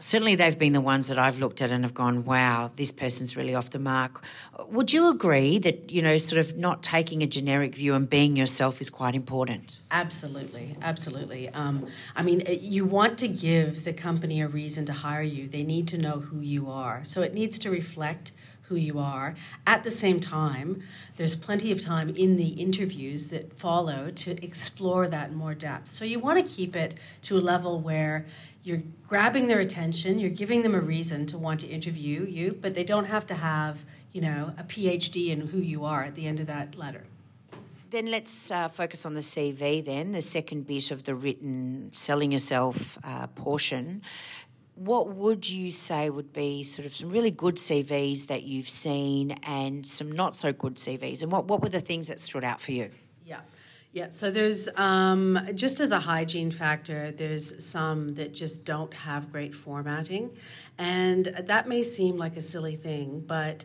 certainly 0.01 0.35
they've 0.35 0.59
been 0.59 0.73
the 0.73 0.81
ones 0.81 1.09
that 1.09 1.19
I've 1.19 1.39
looked 1.39 1.63
at 1.63 1.71
and 1.71 1.85
have 1.85 1.95
gone, 1.95 2.25
wow, 2.25 2.71
this 2.77 2.91
person's 2.91 3.37
really 3.37 3.55
off 3.55 3.71
the 3.71 3.79
mark. 3.79 4.25
Would 4.69 4.93
you 4.93 5.09
agree 5.11 5.59
that, 5.61 5.93
you 5.93 6.03
know, 6.03 6.19
sort 6.19 6.41
of 6.41 6.57
not 6.57 6.83
taking 6.83 7.23
a 7.23 7.27
generic 7.27 7.75
view 7.75 7.95
and 7.95 8.09
being 8.09 8.37
yourself 8.37 8.81
is 8.81 8.91
quite 8.91 9.15
important? 9.15 9.81
Absolutely, 9.91 10.77
absolutely. 10.83 11.49
Um, 11.51 11.87
I 12.17 12.23
mean, 12.23 12.43
you 12.49 12.85
want 12.85 13.19
to 13.19 13.29
give 13.29 13.85
the 13.85 13.93
company 13.93 14.41
a 14.41 14.49
reason 14.49 14.87
to 14.87 14.93
hire 14.93 15.23
you, 15.23 15.49
they 15.49 15.63
need 15.63 15.87
to 15.89 15.99
know 15.99 16.21
who 16.21 16.41
you 16.41 16.71
are. 16.71 17.05
So 17.05 17.23
it 17.23 17.35
needs 17.35 17.59
to 17.61 17.71
reflect 17.71 18.33
who 18.71 18.77
you 18.77 19.01
are. 19.01 19.35
At 19.67 19.83
the 19.83 19.91
same 19.91 20.21
time, 20.21 20.85
there's 21.17 21.35
plenty 21.35 21.73
of 21.73 21.83
time 21.83 22.09
in 22.11 22.37
the 22.37 22.51
interviews 22.51 23.27
that 23.27 23.59
follow 23.59 24.13
to 24.13 24.43
explore 24.45 25.09
that 25.09 25.31
in 25.31 25.35
more 25.35 25.55
depth. 25.55 25.91
So 25.91 26.05
you 26.05 26.21
want 26.21 26.39
to 26.45 26.55
keep 26.55 26.77
it 26.77 26.95
to 27.23 27.37
a 27.37 27.41
level 27.41 27.81
where 27.81 28.27
you're 28.63 28.83
grabbing 29.07 29.47
their 29.47 29.61
attention, 29.61 30.19
you're 30.19 30.31
giving 30.31 30.63
them 30.63 30.75
a 30.75 30.81
reason 30.81 31.27
to 31.27 31.39
want 31.39 31.61
to 31.61 31.67
interview 31.67 32.25
you, 32.25 32.59
but 32.61 32.75
they 32.75 32.85
don't 32.85 33.07
have 33.07 33.27
to 33.29 33.35
have, 33.35 33.85
you 34.13 34.21
know, 34.21 34.53
a 34.59 34.65
PhD 34.65 35.29
in 35.29 35.49
who 35.49 35.59
you 35.59 35.85
are 35.85 36.05
at 36.05 36.15
the 36.15 36.27
end 36.27 36.41
of 36.41 36.47
that 36.47 36.77
letter. 36.77 37.05
Then 37.91 38.07
let's 38.07 38.51
uh, 38.51 38.69
focus 38.69 39.05
on 39.05 39.15
the 39.15 39.21
CV, 39.21 39.85
then, 39.85 40.13
the 40.13 40.23
second 40.23 40.67
bit 40.67 40.91
of 40.91 41.05
the 41.05 41.15
written 41.15 41.91
selling 41.93 42.31
yourself 42.31 42.99
uh, 43.03 43.27
portion. 43.29 44.03
What 44.77 45.09
would 45.09 45.51
you 45.51 45.71
say 45.71 46.09
would 46.09 46.33
be 46.33 46.63
sort 46.63 46.87
of 46.87 46.95
some 46.95 47.09
really 47.11 47.33
good 47.33 47.57
CVs 47.57 48.29
that 48.29 48.45
you've 48.45 48.71
seen 48.71 49.33
and 49.43 49.87
some 49.87 50.13
not 50.13 50.37
so 50.37 50.53
good 50.53 50.77
CVs? 50.77 51.23
And 51.23 51.33
what, 51.33 51.47
what 51.47 51.63
were 51.63 51.69
the 51.69 51.81
things 51.81 52.07
that 52.09 52.21
stood 52.21 52.45
out 52.45 52.61
for 52.61 52.73
you? 52.73 52.91
Yeah. 53.27 53.41
Yeah, 53.93 54.11
so 54.11 54.31
there's 54.31 54.69
um, 54.77 55.49
just 55.57 55.81
as 55.81 55.91
a 55.91 55.99
hygiene 55.99 56.53
factor, 56.53 57.11
there's 57.11 57.65
some 57.65 58.15
that 58.15 58.33
just 58.33 58.65
don't 58.65 58.95
have 58.95 59.33
great 59.33 59.53
formatting. 59.53 60.31
And 60.79 61.27
that 61.27 61.69
may 61.69 61.83
seem 61.83 62.17
like 62.17 62.37
a 62.37 62.41
silly 62.41 62.77
thing, 62.77 63.25
but 63.27 63.65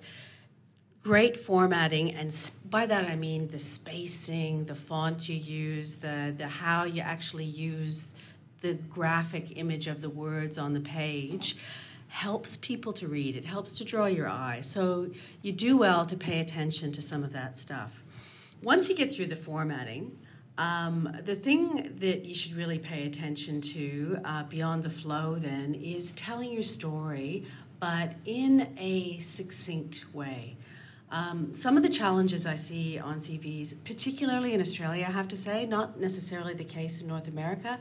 great 1.03 1.39
formatting, 1.39 2.11
and 2.15 2.35
by 2.67 2.87
that 2.87 3.05
I 3.05 3.15
mean 3.15 3.49
the 3.49 3.59
spacing, 3.59 4.65
the 4.65 4.73
font 4.73 5.29
you 5.29 5.35
use, 5.35 5.97
the, 5.97 6.33
the 6.35 6.47
how 6.47 6.85
you 6.85 7.01
actually 7.01 7.45
use 7.45 8.09
the 8.61 8.73
graphic 8.73 9.55
image 9.55 9.85
of 9.85 10.01
the 10.01 10.09
words 10.09 10.57
on 10.57 10.73
the 10.73 10.79
page 10.79 11.55
helps 12.07 12.57
people 12.57 12.93
to 12.93 13.07
read. 13.07 13.35
It 13.35 13.45
helps 13.45 13.75
to 13.75 13.83
draw 13.83 14.07
your 14.07 14.27
eye. 14.27 14.61
So 14.61 15.11
you 15.43 15.51
do 15.51 15.77
well 15.77 16.07
to 16.07 16.17
pay 16.17 16.39
attention 16.39 16.91
to 16.93 17.01
some 17.01 17.23
of 17.23 17.31
that 17.33 17.59
stuff. 17.59 18.01
Once 18.65 18.89
you 18.89 18.95
get 18.95 19.11
through 19.11 19.27
the 19.27 19.35
formatting, 19.35 20.17
um, 20.57 21.15
the 21.23 21.35
thing 21.35 21.95
that 21.99 22.25
you 22.25 22.33
should 22.33 22.55
really 22.55 22.79
pay 22.79 23.05
attention 23.05 23.61
to 23.61 24.17
uh, 24.25 24.41
beyond 24.45 24.81
the 24.81 24.89
flow 24.89 25.35
then 25.35 25.75
is 25.75 26.11
telling 26.13 26.49
your 26.49 26.63
story, 26.63 27.45
but 27.79 28.15
in 28.25 28.73
a 28.79 29.19
succinct 29.19 30.11
way. 30.15 30.57
Um, 31.11 31.53
some 31.53 31.77
of 31.77 31.83
the 31.83 31.89
challenges 31.89 32.47
I 32.47 32.55
see 32.55 32.97
on 32.97 33.17
CVs, 33.17 33.75
particularly 33.83 34.55
in 34.55 34.61
Australia, 34.61 35.05
I 35.07 35.11
have 35.11 35.27
to 35.27 35.35
say, 35.35 35.67
not 35.67 35.99
necessarily 35.99 36.55
the 36.55 36.63
case 36.63 37.03
in 37.03 37.07
North 37.07 37.27
America, 37.27 37.77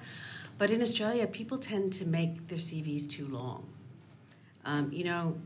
but 0.59 0.71
in 0.71 0.83
Australia, 0.83 1.27
people 1.27 1.57
tend 1.57 1.95
to 1.95 2.05
make 2.05 2.49
their 2.49 2.59
CVs 2.59 3.09
too 3.09 3.27
long. 3.27 3.67
Um, 4.67 4.93
you 4.93 5.05
know, 5.05 5.39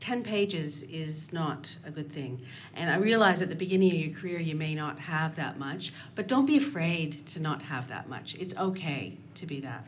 10 0.00 0.22
pages 0.22 0.82
is 0.82 1.32
not 1.32 1.76
a 1.84 1.90
good 1.90 2.10
thing. 2.10 2.42
And 2.74 2.90
I 2.90 2.96
realize 2.96 3.40
at 3.40 3.48
the 3.48 3.54
beginning 3.54 3.90
of 3.90 3.96
your 3.96 4.14
career, 4.14 4.38
you 4.38 4.54
may 4.54 4.74
not 4.74 4.98
have 4.98 5.36
that 5.36 5.58
much, 5.58 5.92
but 6.14 6.28
don't 6.28 6.46
be 6.46 6.56
afraid 6.56 7.26
to 7.28 7.40
not 7.40 7.62
have 7.62 7.88
that 7.88 8.08
much. 8.08 8.34
It's 8.34 8.54
okay 8.56 9.16
to 9.34 9.46
be 9.46 9.60
that. 9.60 9.86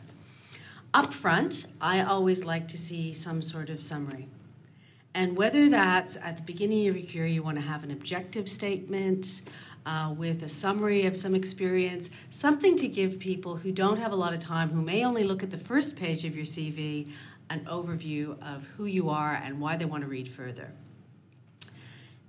Up 0.93 1.13
front, 1.13 1.67
I 1.79 2.01
always 2.01 2.45
like 2.45 2.67
to 2.69 2.77
see 2.77 3.13
some 3.13 3.41
sort 3.41 3.69
of 3.69 3.83
summary. 3.83 4.27
And 5.13 5.35
whether 5.35 5.69
that's 5.69 6.15
at 6.17 6.37
the 6.37 6.43
beginning 6.43 6.87
of 6.87 6.95
your 6.95 7.05
career, 7.05 7.25
you 7.27 7.43
want 7.43 7.57
to 7.57 7.63
have 7.63 7.83
an 7.83 7.91
objective 7.91 8.49
statement 8.49 9.41
uh, 9.87 10.13
with 10.15 10.43
a 10.43 10.49
summary 10.49 11.05
of 11.05 11.15
some 11.15 11.33
experience, 11.33 12.09
something 12.29 12.75
to 12.77 12.87
give 12.87 13.19
people 13.19 13.55
who 13.55 13.71
don't 13.71 13.97
have 13.97 14.11
a 14.11 14.15
lot 14.15 14.33
of 14.33 14.39
time, 14.39 14.69
who 14.69 14.81
may 14.81 15.03
only 15.03 15.23
look 15.23 15.41
at 15.41 15.49
the 15.49 15.57
first 15.57 15.95
page 15.95 16.25
of 16.25 16.35
your 16.35 16.45
CV, 16.45 17.07
an 17.49 17.65
overview 17.65 18.41
of 18.41 18.65
who 18.77 18.85
you 18.85 19.09
are 19.09 19.33
and 19.33 19.59
why 19.59 19.77
they 19.77 19.85
want 19.85 20.03
to 20.03 20.09
read 20.09 20.27
further. 20.29 20.71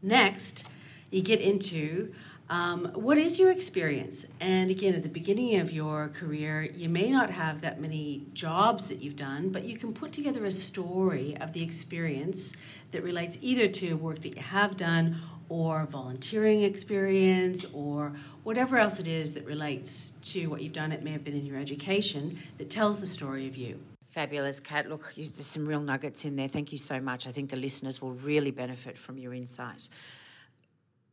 Next, 0.03 0.67
you 1.11 1.23
get 1.23 1.41
into 1.41 2.13
um, 2.51 2.87
what 2.95 3.19
is 3.19 3.39
your 3.39 3.51
experience? 3.51 4.25
And 4.41 4.71
again, 4.71 4.95
at 4.95 5.03
the 5.03 5.09
beginning 5.11 5.57
of 5.57 5.71
your 5.71 6.09
career, 6.09 6.63
you 6.63 6.89
may 6.89 7.11
not 7.11 7.31
have 7.31 7.61
that 7.61 7.79
many 7.79 8.25
jobs 8.33 8.89
that 8.89 9.03
you've 9.03 9.17
done, 9.17 9.51
but 9.51 9.65
you 9.65 9.77
can 9.77 9.93
put 9.93 10.13
together 10.13 10.45
a 10.47 10.51
story 10.51 11.37
of 11.39 11.53
the 11.53 11.63
experience 11.63 12.55
that 12.93 13.03
relates 13.03 13.37
either 13.43 13.69
to 13.69 13.95
work 13.95 14.23
that 14.23 14.37
you 14.37 14.43
have 14.43 14.79
done 14.79 15.17
or 15.51 15.85
volunteering 15.85 16.63
experience 16.63 17.67
or 17.75 18.13
whatever 18.45 18.79
else 18.79 18.99
it 18.99 19.07
is 19.07 19.35
that 19.35 19.45
relates 19.45 20.13
to 20.23 20.47
what 20.47 20.63
you've 20.63 20.73
done. 20.73 20.91
It 20.91 21.03
may 21.03 21.13
have 21.13 21.25
been 21.25 21.37
in 21.37 21.45
your 21.45 21.59
education 21.59 22.39
that 22.57 22.71
tells 22.71 23.01
the 23.01 23.07
story 23.07 23.47
of 23.47 23.57
you. 23.57 23.79
Fabulous, 24.09 24.59
Kat. 24.59 24.88
Look, 24.88 25.14
there's 25.14 25.47
some 25.47 25.66
real 25.66 25.81
nuggets 25.81 26.25
in 26.25 26.37
there. 26.37 26.49
Thank 26.49 26.73
you 26.73 26.79
so 26.79 27.01
much. 27.01 27.27
I 27.27 27.31
think 27.31 27.51
the 27.51 27.57
listeners 27.57 28.01
will 28.01 28.12
really 28.12 28.51
benefit 28.51 28.97
from 28.97 29.18
your 29.18 29.35
insight. 29.35 29.88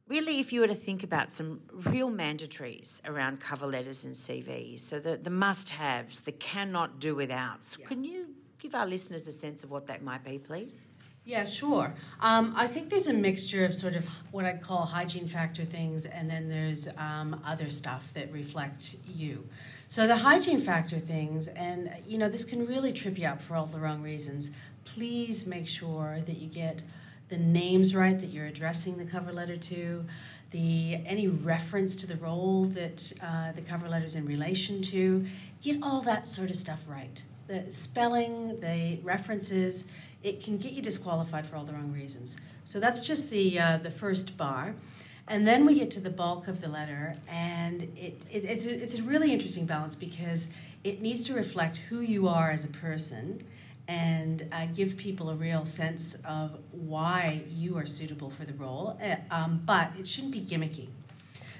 Really, 0.08 0.40
if 0.40 0.54
you 0.54 0.62
were 0.62 0.68
to 0.68 0.76
think 0.76 1.04
about 1.04 1.34
some 1.34 1.62
real 1.74 2.12
mandatories 2.12 3.02
around 3.10 3.40
cover 3.40 3.66
letters 3.66 4.06
and 4.06 4.16
CVs, 4.16 4.82
so 4.82 5.00
the, 5.00 5.18
the 5.18 5.32
must 5.32 5.70
haves, 5.70 6.22
the 6.22 6.32
cannot 6.32 7.00
do 7.00 7.16
without, 7.16 7.76
yeah. 7.80 7.88
can 7.88 8.04
you 8.04 8.28
give 8.60 8.76
our 8.76 8.86
listeners 8.86 9.28
a 9.28 9.32
sense 9.32 9.64
of 9.64 9.72
what 9.72 9.88
that 9.88 10.04
might 10.04 10.24
be, 10.24 10.38
please? 10.38 10.86
Yeah, 11.26 11.44
sure. 11.44 11.92
Um, 12.20 12.54
I 12.56 12.68
think 12.68 12.90
there's 12.90 13.08
a 13.08 13.14
mixture 13.14 13.66
of 13.66 13.74
sort 13.74 13.96
of 13.96 14.08
what 14.30 14.46
I'd 14.46 14.62
call 14.62 14.86
hygiene 14.86 15.28
factor 15.28 15.66
things, 15.66 16.06
and 16.06 16.30
then 16.30 16.50
there's 16.50 16.88
um, 17.00 17.42
other 17.44 17.72
stuff 17.72 18.14
that 18.14 18.32
reflect 18.32 18.96
you. 19.08 19.50
So 19.88 20.08
the 20.08 20.18
hygiene 20.18 20.60
factor 20.60 21.00
things, 21.00 21.48
and 21.48 21.92
you 22.08 22.18
know, 22.18 22.28
this 22.28 22.44
can 22.44 22.66
really 22.66 22.92
trip 22.92 23.18
you 23.18 23.28
up 23.28 23.42
for 23.42 23.56
all 23.56 23.66
the 23.66 23.80
wrong 23.80 24.02
reasons. 24.02 24.50
Please 24.84 25.46
make 25.46 25.68
sure 25.68 26.20
that 26.26 26.38
you 26.38 26.48
get 26.48 26.84
the 27.30 27.38
names 27.38 27.96
right 27.96 28.20
that 28.20 28.28
you're 28.28 28.46
addressing 28.46 28.98
the 28.98 29.06
cover 29.06 29.32
letter 29.32 29.58
to, 29.58 30.06
the 30.52 31.00
any 31.06 31.28
reference 31.28 31.96
to 31.98 32.08
the 32.08 32.16
role 32.16 32.66
that 32.66 33.14
uh, 33.22 33.52
the 33.52 33.62
cover 33.62 33.90
letter 33.90 34.06
is 34.06 34.16
in 34.16 34.26
relation 34.26 34.82
to. 34.82 35.26
Get 35.62 35.82
all 35.82 36.02
that 36.02 36.26
sort 36.26 36.50
of 36.50 36.56
stuff 36.56 36.86
right. 36.88 37.22
The 37.48 37.72
spelling, 37.72 38.60
the 38.60 39.00
references 39.04 39.86
it 40.24 40.44
can 40.44 40.58
get 40.58 40.72
you 40.72 40.82
disqualified 40.82 41.46
for 41.46 41.56
all 41.56 41.64
the 41.64 41.74
wrong 41.74 41.92
reasons. 41.92 42.38
So 42.64 42.80
that's 42.80 43.06
just 43.06 43.30
the 43.30 43.60
uh, 43.60 43.78
the 43.78 43.92
first 43.92 44.38
bar. 44.38 44.76
And 45.28 45.48
then 45.48 45.66
we 45.66 45.74
get 45.74 45.90
to 45.92 46.00
the 46.00 46.12
bulk 46.12 46.48
of 46.48 46.62
the 46.62 46.68
letter, 46.68 47.16
and 47.28 47.84
it, 47.98 48.24
it, 48.30 48.46
it's, 48.46 48.68
a, 48.68 48.84
it's 48.84 49.00
a 49.00 49.02
really 49.02 49.34
interesting 49.34 49.66
balance 49.66 49.96
because 49.96 50.50
it 50.84 51.02
needs 51.02 51.24
to 51.24 51.34
reflect 51.34 51.78
who 51.78 52.00
you 52.00 52.28
are 52.28 52.52
as 52.52 52.64
a 52.64 52.68
person 52.68 53.42
and 53.88 54.48
uh, 54.52 54.68
give 54.68 54.98
people 54.98 55.30
a 55.32 55.36
real 55.36 55.66
sense 55.66 56.16
of 56.26 56.60
why 56.72 57.42
you 57.50 57.76
are 57.76 57.88
suitable 57.88 58.30
for 58.30 58.46
the 58.46 58.54
role, 58.54 59.00
uh, 59.04 59.16
um, 59.32 59.62
but 59.66 59.92
it 59.98 60.08
shouldn't 60.08 60.32
be 60.32 60.42
gimmicky. 60.42 60.90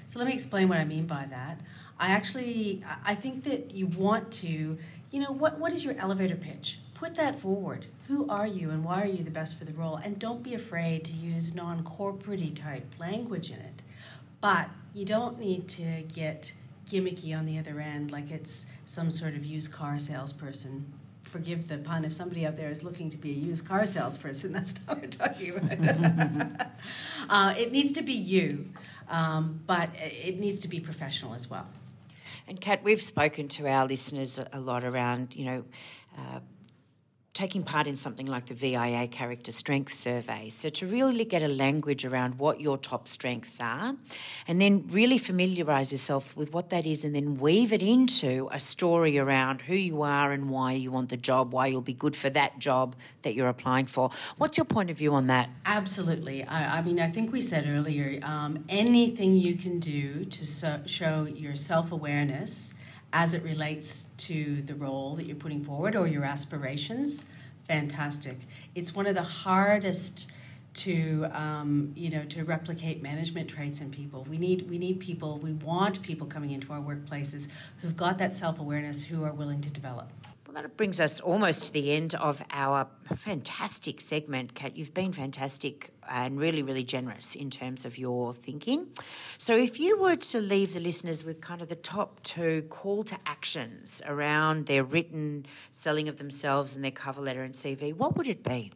So 0.06 0.20
let 0.20 0.28
me 0.28 0.34
explain 0.34 0.68
what 0.68 0.78
I 0.78 0.84
mean 0.84 1.06
by 1.06 1.26
that. 1.30 1.60
I 1.98 2.08
actually, 2.08 2.84
I 3.04 3.14
think 3.14 3.44
that 3.44 3.72
you 3.72 3.86
want 3.88 4.30
to, 4.34 4.78
you 5.10 5.20
know, 5.20 5.32
what, 5.32 5.58
what 5.58 5.72
is 5.72 5.84
your 5.84 5.94
elevator 5.98 6.36
pitch? 6.36 6.78
Put 6.96 7.14
that 7.16 7.38
forward. 7.38 7.86
Who 8.08 8.28
are 8.28 8.46
you 8.46 8.70
and 8.70 8.82
why 8.82 9.02
are 9.02 9.06
you 9.06 9.22
the 9.22 9.30
best 9.30 9.58
for 9.58 9.64
the 9.64 9.72
role? 9.72 9.96
And 9.96 10.18
don't 10.18 10.42
be 10.42 10.54
afraid 10.54 11.04
to 11.06 11.12
use 11.12 11.54
non 11.54 11.84
corporate 11.84 12.56
type 12.56 12.94
language 12.98 13.50
in 13.50 13.58
it. 13.58 13.82
But 14.40 14.70
you 14.94 15.04
don't 15.04 15.38
need 15.38 15.68
to 15.68 16.02
get 16.12 16.52
gimmicky 16.88 17.36
on 17.36 17.46
the 17.46 17.58
other 17.58 17.80
end 17.80 18.12
like 18.12 18.30
it's 18.30 18.64
some 18.84 19.10
sort 19.10 19.34
of 19.34 19.44
used 19.44 19.72
car 19.72 19.98
salesperson. 19.98 20.92
Forgive 21.22 21.68
the 21.68 21.78
pun 21.78 22.04
if 22.04 22.12
somebody 22.12 22.46
out 22.46 22.56
there 22.56 22.70
is 22.70 22.82
looking 22.82 23.10
to 23.10 23.16
be 23.16 23.30
a 23.30 23.34
used 23.34 23.66
car 23.66 23.84
salesperson, 23.84 24.52
that's 24.54 24.74
not 24.86 24.88
what 24.88 25.00
we're 25.02 25.08
talking 25.08 25.56
about. 25.56 26.66
uh, 27.28 27.54
it 27.58 27.72
needs 27.72 27.92
to 27.92 28.02
be 28.02 28.14
you, 28.14 28.70
um, 29.08 29.60
but 29.66 29.90
it 29.96 30.38
needs 30.38 30.58
to 30.60 30.68
be 30.68 30.80
professional 30.80 31.34
as 31.34 31.50
well. 31.50 31.66
And 32.48 32.60
Kat, 32.60 32.84
we've 32.84 33.02
spoken 33.02 33.48
to 33.48 33.66
our 33.66 33.86
listeners 33.86 34.38
a 34.52 34.60
lot 34.60 34.84
around, 34.84 35.34
you 35.34 35.46
know, 35.46 35.64
uh, 36.16 36.38
taking 37.36 37.62
part 37.62 37.86
in 37.86 37.96
something 37.96 38.24
like 38.24 38.46
the 38.46 38.54
VIA 38.54 39.06
Character 39.08 39.52
Strength 39.52 39.92
Survey. 39.92 40.48
So, 40.48 40.70
to 40.70 40.86
really 40.86 41.26
get 41.26 41.42
a 41.42 41.48
language 41.48 42.06
around 42.06 42.38
what 42.38 42.62
your 42.62 42.78
top 42.78 43.06
strengths 43.08 43.60
are, 43.60 43.94
and 44.48 44.58
then 44.58 44.86
really 44.88 45.18
familiarise 45.18 45.92
yourself 45.92 46.34
with 46.34 46.54
what 46.54 46.70
that 46.70 46.86
is, 46.86 47.04
and 47.04 47.14
then 47.14 47.36
weave 47.36 47.74
it 47.74 47.82
into 47.82 48.48
a 48.52 48.58
story 48.58 49.18
around 49.18 49.60
who 49.60 49.74
you 49.74 50.00
are 50.00 50.32
and 50.32 50.48
why 50.48 50.72
you 50.72 50.90
want 50.90 51.10
the 51.10 51.18
job, 51.18 51.52
why 51.52 51.66
you'll 51.66 51.82
be 51.82 51.92
good 51.92 52.16
for 52.16 52.30
that 52.30 52.58
job 52.58 52.96
that 53.20 53.34
you're 53.34 53.48
applying 53.48 53.86
for. 53.86 54.10
What's 54.38 54.56
your 54.56 54.64
point 54.64 54.88
of 54.88 54.96
view 54.96 55.12
on 55.12 55.26
that? 55.26 55.50
Absolutely. 55.66 56.42
I, 56.44 56.78
I 56.78 56.82
mean, 56.82 56.98
I 56.98 57.10
think 57.10 57.32
we 57.32 57.42
said 57.42 57.66
earlier 57.68 58.18
um, 58.22 58.64
anything 58.70 59.34
you 59.34 59.56
can 59.56 59.78
do 59.78 60.24
to 60.24 60.46
so, 60.46 60.80
show 60.86 61.24
your 61.24 61.54
self 61.54 61.92
awareness 61.92 62.72
as 63.12 63.34
it 63.34 63.42
relates 63.42 64.04
to 64.18 64.62
the 64.62 64.74
role 64.74 65.14
that 65.16 65.26
you're 65.26 65.36
putting 65.36 65.62
forward 65.62 65.96
or 65.96 66.06
your 66.06 66.24
aspirations, 66.24 67.24
fantastic. 67.66 68.38
It's 68.74 68.94
one 68.94 69.06
of 69.06 69.14
the 69.14 69.22
hardest 69.22 70.30
to 70.74 71.26
um, 71.32 71.92
you 71.96 72.10
know 72.10 72.24
to 72.26 72.44
replicate 72.44 73.02
management 73.02 73.48
traits 73.48 73.80
in 73.80 73.90
people. 73.90 74.26
We 74.28 74.38
need 74.38 74.68
we 74.68 74.78
need 74.78 75.00
people. 75.00 75.38
We 75.38 75.52
want 75.52 76.02
people 76.02 76.26
coming 76.26 76.50
into 76.50 76.72
our 76.72 76.80
workplaces 76.80 77.48
who've 77.80 77.96
got 77.96 78.18
that 78.18 78.34
self 78.34 78.58
awareness, 78.58 79.04
who 79.04 79.24
are 79.24 79.32
willing 79.32 79.60
to 79.62 79.70
develop. 79.70 80.10
That 80.56 80.74
brings 80.78 81.02
us 81.02 81.20
almost 81.20 81.64
to 81.64 81.72
the 81.74 81.92
end 81.92 82.14
of 82.14 82.42
our 82.50 82.88
fantastic 83.14 84.00
segment, 84.00 84.54
Kat. 84.54 84.74
You've 84.74 84.94
been 84.94 85.12
fantastic 85.12 85.90
and 86.08 86.40
really, 86.40 86.62
really 86.62 86.82
generous 86.82 87.34
in 87.34 87.50
terms 87.50 87.84
of 87.84 87.98
your 87.98 88.32
thinking. 88.32 88.86
So, 89.36 89.54
if 89.54 89.78
you 89.78 90.00
were 90.00 90.16
to 90.16 90.40
leave 90.40 90.72
the 90.72 90.80
listeners 90.80 91.26
with 91.26 91.42
kind 91.42 91.60
of 91.60 91.68
the 91.68 91.76
top 91.76 92.22
two 92.22 92.62
call 92.70 93.04
to 93.04 93.18
actions 93.26 94.00
around 94.06 94.64
their 94.64 94.82
written 94.82 95.44
selling 95.72 96.08
of 96.08 96.16
themselves 96.16 96.74
and 96.74 96.82
their 96.82 96.90
cover 96.90 97.20
letter 97.20 97.42
and 97.42 97.52
CV, 97.52 97.92
what 97.92 98.16
would 98.16 98.26
it 98.26 98.42
be? 98.42 98.72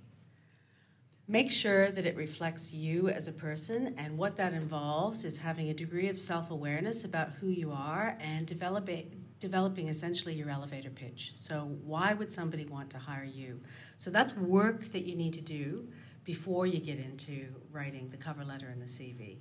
Make 1.27 1.51
sure 1.51 1.91
that 1.91 2.05
it 2.05 2.15
reflects 2.15 2.75
you 2.75 3.09
as 3.09 3.27
a 3.27 3.33
person, 3.33 3.95
and 3.97 4.19
what 4.19 4.37
that 4.37 4.53
involves 4.53 5.25
is 5.25 5.39
having 5.39 5.71
a 5.71 5.75
degree 5.75 6.09
of 6.09 6.19
self 6.19 6.51
awareness 6.51 7.05
about 7.05 7.31
who 7.41 7.47
you 7.47 7.73
are 7.73 8.19
and 8.21 8.47
developing, 8.47 9.20
developing 9.41 9.89
essentially 9.89 10.35
your 10.35 10.51
elevator 10.51 10.91
pitch. 10.91 11.33
So, 11.35 11.77
why 11.85 12.15
would 12.15 12.31
somebody 12.31 12.65
want 12.65 12.91
to 12.91 12.99
hire 12.99 13.25
you? 13.25 13.61
So, 13.99 14.11
that's 14.11 14.37
work 14.37 14.93
that 14.93 15.05
you 15.05 15.17
need 15.17 15.35
to 15.35 15.41
do 15.41 15.89
before 16.25 16.67
you 16.67 16.79
get 16.79 16.99
into 16.99 17.49
writing 17.73 18.09
the 18.11 18.17
cover 18.17 18.45
letter 18.45 18.69
and 18.69 18.81
the 18.81 18.87
CV. 18.87 19.39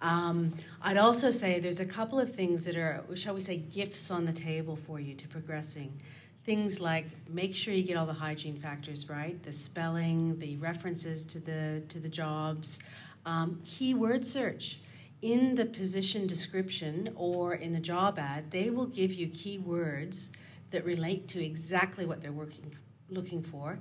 Um, 0.00 0.54
I'd 0.82 0.96
also 0.96 1.30
say 1.30 1.58
there's 1.60 1.80
a 1.80 1.86
couple 1.86 2.20
of 2.20 2.32
things 2.34 2.64
that 2.66 2.76
are, 2.76 3.04
shall 3.14 3.34
we 3.34 3.40
say, 3.40 3.56
gifts 3.56 4.10
on 4.10 4.24
the 4.24 4.32
table 4.32 4.76
for 4.76 5.00
you 5.00 5.14
to 5.14 5.28
progressing 5.28 6.00
things 6.44 6.80
like 6.80 7.06
make 7.28 7.54
sure 7.54 7.72
you 7.72 7.84
get 7.84 7.96
all 7.96 8.06
the 8.06 8.12
hygiene 8.12 8.56
factors 8.56 9.08
right 9.08 9.42
the 9.42 9.52
spelling 9.52 10.38
the 10.38 10.56
references 10.56 11.24
to 11.24 11.38
the 11.38 11.82
to 11.88 12.00
the 12.00 12.08
jobs 12.08 12.80
um, 13.26 13.60
keyword 13.64 14.26
search 14.26 14.80
in 15.22 15.54
the 15.54 15.64
position 15.64 16.26
description 16.26 17.10
or 17.16 17.54
in 17.54 17.72
the 17.72 17.80
job 17.80 18.18
ad 18.18 18.50
they 18.50 18.68
will 18.68 18.86
give 18.86 19.12
you 19.12 19.28
keywords 19.28 20.30
that 20.70 20.84
relate 20.84 21.28
to 21.28 21.42
exactly 21.42 22.04
what 22.04 22.20
they're 22.20 22.32
working 22.32 22.76
looking 23.08 23.42
for 23.42 23.78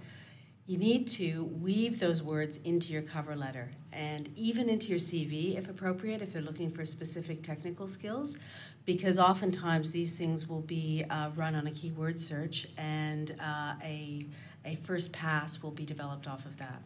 you 0.68 0.78
need 0.78 1.08
to 1.08 1.46
weave 1.60 2.00
those 2.00 2.22
words 2.22 2.58
into 2.58 2.94
your 2.94 3.02
cover 3.02 3.36
letter 3.36 3.72
and 3.92 4.30
even 4.38 4.70
into 4.70 4.88
your 4.88 5.00
CV 5.00 5.58
if 5.58 5.68
appropriate 5.68 6.22
if 6.22 6.32
they're 6.32 6.42
looking 6.42 6.70
for 6.70 6.86
specific 6.86 7.42
technical 7.42 7.88
skills 7.88 8.38
because 8.86 9.20
oftentimes 9.20 9.92
these 9.92 10.14
things 10.14 10.48
will 10.48 10.62
be 10.62 11.04
uh, 11.10 11.30
run 11.36 11.56
on 11.56 11.68
a 11.68 11.72
keyword 11.72 12.20
search 12.20 12.68
and 12.78 13.36
uh, 13.40 13.74
a, 13.84 14.26
a 14.66 14.76
first 14.78 15.12
pass 15.12 15.62
will 15.62 15.72
be 15.72 15.86
developed 15.86 16.28
off 16.28 16.46
of 16.46 16.58
that. 16.58 16.82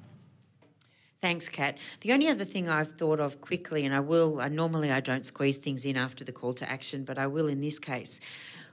Thanks, 1.25 1.49
Kat. 1.49 1.79
The 2.01 2.13
only 2.13 2.27
other 2.27 2.45
thing 2.45 2.69
I've 2.69 2.91
thought 2.91 3.19
of 3.19 3.41
quickly, 3.41 3.83
and 3.83 3.95
I 3.95 3.99
will, 3.99 4.39
uh, 4.39 4.47
normally 4.47 4.91
I 4.91 4.99
don't 4.99 5.25
squeeze 5.25 5.57
things 5.57 5.83
in 5.83 5.97
after 5.97 6.23
the 6.23 6.31
call 6.31 6.53
to 6.53 6.71
action, 6.71 7.03
but 7.03 7.17
I 7.17 7.25
will 7.25 7.47
in 7.47 7.61
this 7.61 7.79
case. 7.79 8.19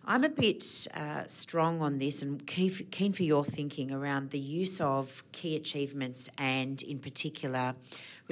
I'm 0.05 0.23
a 0.23 0.29
bit 0.29 0.87
uh, 0.93 1.27
strong 1.27 1.81
on 1.81 1.97
this 1.97 2.21
and 2.21 2.47
keen 2.47 3.13
for 3.15 3.23
your 3.23 3.43
thinking 3.43 3.91
around 3.91 4.33
the 4.33 4.39
use 4.39 4.83
of 4.83 5.25
key 5.33 5.57
achievements 5.57 6.29
and, 6.37 6.83
in 6.83 6.99
particular, 6.99 7.75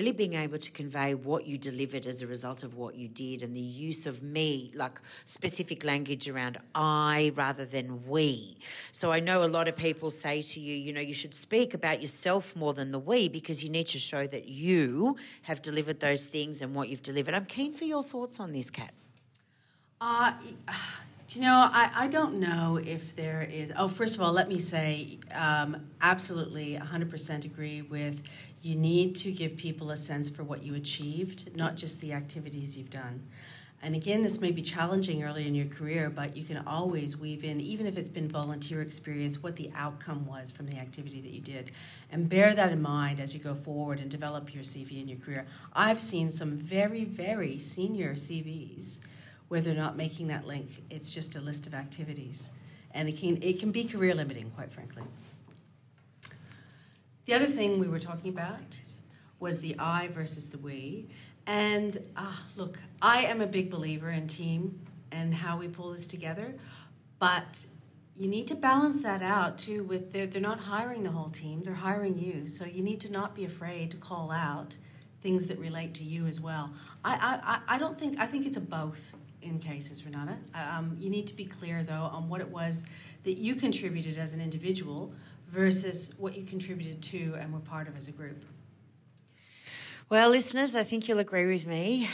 really 0.01 0.13
being 0.13 0.33
able 0.33 0.57
to 0.57 0.71
convey 0.71 1.13
what 1.13 1.47
you 1.47 1.59
delivered 1.59 2.07
as 2.07 2.23
a 2.23 2.27
result 2.27 2.63
of 2.63 2.75
what 2.75 2.95
you 2.95 3.07
did 3.07 3.43
and 3.43 3.55
the 3.55 3.61
use 3.61 4.07
of 4.07 4.23
me, 4.23 4.73
like 4.75 4.99
specific 5.27 5.85
language 5.85 6.27
around 6.27 6.57
I 6.75 7.33
rather 7.35 7.67
than 7.67 8.09
we. 8.09 8.57
So 8.93 9.13
I 9.13 9.21
know 9.21 9.45
a 9.45 9.51
lot 9.59 9.69
of 9.69 9.77
people 9.77 10.11
say 10.11 10.41
to 10.41 10.59
you, 10.59 10.75
you 10.75 10.95
know, 10.95 11.03
you 11.03 11.13
should 11.13 11.35
speak 11.35 11.75
about 11.75 12.01
yourself 12.01 12.57
more 12.57 12.73
than 12.73 12.93
the 12.93 12.99
we 12.99 13.29
because 13.29 13.63
you 13.63 13.69
need 13.69 13.89
to 13.89 13.99
show 13.99 14.27
that 14.27 14.49
you 14.49 15.17
have 15.43 15.61
delivered 15.61 16.01
those 16.01 16.25
things 16.25 16.63
and 16.63 16.75
what 16.75 16.89
you've 16.89 17.03
delivered. 17.03 17.35
I'm 17.35 17.45
keen 17.45 17.75
for 17.75 17.85
your 17.85 18.03
thoughts 18.03 18.41
on 18.41 18.55
this, 18.55 18.71
Kat. 18.71 18.95
Uh, 20.01 20.33
you 21.35 21.43
know, 21.43 21.69
I, 21.73 21.91
I 21.95 22.09
don't 22.09 22.41
know 22.41 22.81
if 22.83 23.15
there 23.15 23.43
is. 23.43 23.71
Oh, 23.77 23.87
first 23.87 24.17
of 24.17 24.23
all, 24.23 24.33
let 24.33 24.49
me 24.49 24.59
say 24.59 25.19
um, 25.35 25.77
absolutely 26.01 26.81
100% 26.83 27.45
agree 27.45 27.83
with 27.83 28.23
you 28.63 28.75
need 28.75 29.17
to 29.17 29.33
give 29.33 29.57
people 29.57 29.91
a 29.91 29.97
sense 29.97 30.29
for 30.29 30.43
what 30.43 30.63
you 30.63 30.75
achieved, 30.75 31.57
not 31.57 31.77
just 31.77 32.01
the 32.01 32.13
activities 32.13 32.77
you've 32.77 32.91
done. 32.91 33.23
And 33.83 33.95
again, 33.95 34.21
this 34.21 34.43
may 34.43 34.51
be 34.51 34.61
challenging 34.61 35.25
early 35.25 35.47
in 35.47 35.55
your 35.55 35.67
career, 35.67 36.11
but 36.11 36.37
you 36.37 36.45
can 36.45 36.59
always 36.67 37.17
weave 37.17 37.45
in, 37.45 37.63
even 37.63 37.87
if 37.87 37.97
it's 37.97 38.11
been 38.11 38.29
volunteer 38.29 38.83
experience, 38.83 39.43
what 39.43 39.57
the 39.57 39.71
outcome 39.75 40.27
was 40.27 40.51
from 40.51 40.67
the 40.67 40.77
activity 40.77 41.23
that 41.23 41.31
you 41.31 41.41
did. 41.41 41.71
And 42.13 42.29
bear 42.29 42.53
that 42.53 42.73
in 42.73 42.83
mind 42.83 43.21
as 43.21 43.33
you 43.33 43.41
go 43.41 43.55
forward 43.55 43.99
and 43.99 44.11
develop 44.11 44.55
your 44.55 44.65
CV 44.65 45.01
in 45.01 45.09
your 45.09 45.17
career. 45.19 45.47
I've 45.73 46.01
seen 46.01 46.31
some 46.31 46.53
very, 46.53 47.05
very 47.05 47.59
senior 47.59 48.15
CVs 48.15 48.99
where 49.49 49.63
they're 49.63 49.75
not 49.75 49.97
making 49.97 50.29
that 50.29 50.47
link, 50.47 50.85
it's 50.91 51.13
just 51.13 51.35
a 51.35 51.41
list 51.41 51.67
of 51.67 51.75
activities. 51.75 52.51
And 52.93 53.09
it 53.09 53.17
can, 53.17 53.43
it 53.43 53.59
can 53.59 53.73
be 53.73 53.85
career 53.85 54.15
limiting, 54.15 54.51
quite 54.51 54.71
frankly. 54.71 55.03
The 57.31 57.37
other 57.37 57.47
thing 57.47 57.79
we 57.79 57.87
were 57.87 58.01
talking 58.01 58.29
about 58.29 58.81
was 59.39 59.61
the 59.61 59.77
I 59.79 60.09
versus 60.09 60.49
the 60.49 60.59
we. 60.59 61.07
And 61.47 61.97
uh, 62.17 62.35
look, 62.57 62.83
I 63.01 63.23
am 63.23 63.41
a 63.41 63.47
big 63.47 63.71
believer 63.71 64.11
in 64.11 64.27
team 64.27 64.81
and 65.13 65.33
how 65.33 65.57
we 65.57 65.69
pull 65.69 65.93
this 65.93 66.09
together, 66.09 66.57
but 67.21 67.67
you 68.17 68.27
need 68.27 68.49
to 68.49 68.57
balance 68.57 69.01
that 69.03 69.23
out 69.23 69.59
too 69.59 69.85
with 69.85 70.13
they're, 70.13 70.27
they're 70.27 70.43
not 70.43 70.59
hiring 70.59 71.05
the 71.05 71.13
whole 71.13 71.31
team, 71.31 71.63
they're 71.63 71.75
hiring 71.75 72.19
you. 72.19 72.49
So 72.49 72.65
you 72.65 72.83
need 72.83 72.99
to 73.03 73.13
not 73.13 73.37
be 73.37 73.45
afraid 73.45 73.93
to 73.93 73.97
call 73.97 74.33
out 74.33 74.77
things 75.21 75.47
that 75.47 75.59
relate 75.61 75.95
to 75.95 76.03
you 76.03 76.27
as 76.27 76.41
well. 76.41 76.73
I, 77.05 77.39
I, 77.45 77.77
I 77.77 77.79
don't 77.79 77.97
think, 77.97 78.19
I 78.19 78.27
think 78.27 78.45
it's 78.45 78.57
a 78.57 78.61
both 78.61 79.13
in 79.41 79.61
cases, 79.61 80.05
Renata. 80.05 80.37
Um, 80.53 80.97
you 80.99 81.09
need 81.09 81.29
to 81.29 81.37
be 81.37 81.45
clear 81.45 81.85
though 81.85 82.11
on 82.13 82.29
what 82.29 82.41
it 82.41 82.49
was 82.49 82.85
that 83.23 83.39
you 83.39 83.55
contributed 83.55 84.19
as 84.19 84.35
an 84.35 84.41
individual 84.41 85.13
versus 85.51 86.15
what 86.17 86.37
you 86.37 86.45
contributed 86.45 87.03
to 87.03 87.35
and 87.39 87.53
were 87.53 87.61
part 87.61 87.89
of 87.89 87.97
as 87.97 88.09
a 88.09 88.13
group? 88.13 88.45
Well, 90.09 90.31
listeners, 90.31 90.75
I 90.75 90.83
think 90.83 91.09
you'll 91.09 91.19
agree 91.19 91.47
with 91.47 91.67
me. 91.67 92.09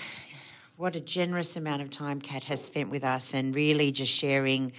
What 0.76 0.96
a 0.96 1.00
generous 1.00 1.56
amount 1.56 1.82
of 1.82 1.90
time 1.90 2.20
Kat 2.20 2.44
has 2.44 2.62
spent 2.62 2.90
with 2.90 3.04
us 3.04 3.32
and 3.32 3.54
really 3.54 3.92
just 3.92 4.12
sharing 4.12 4.72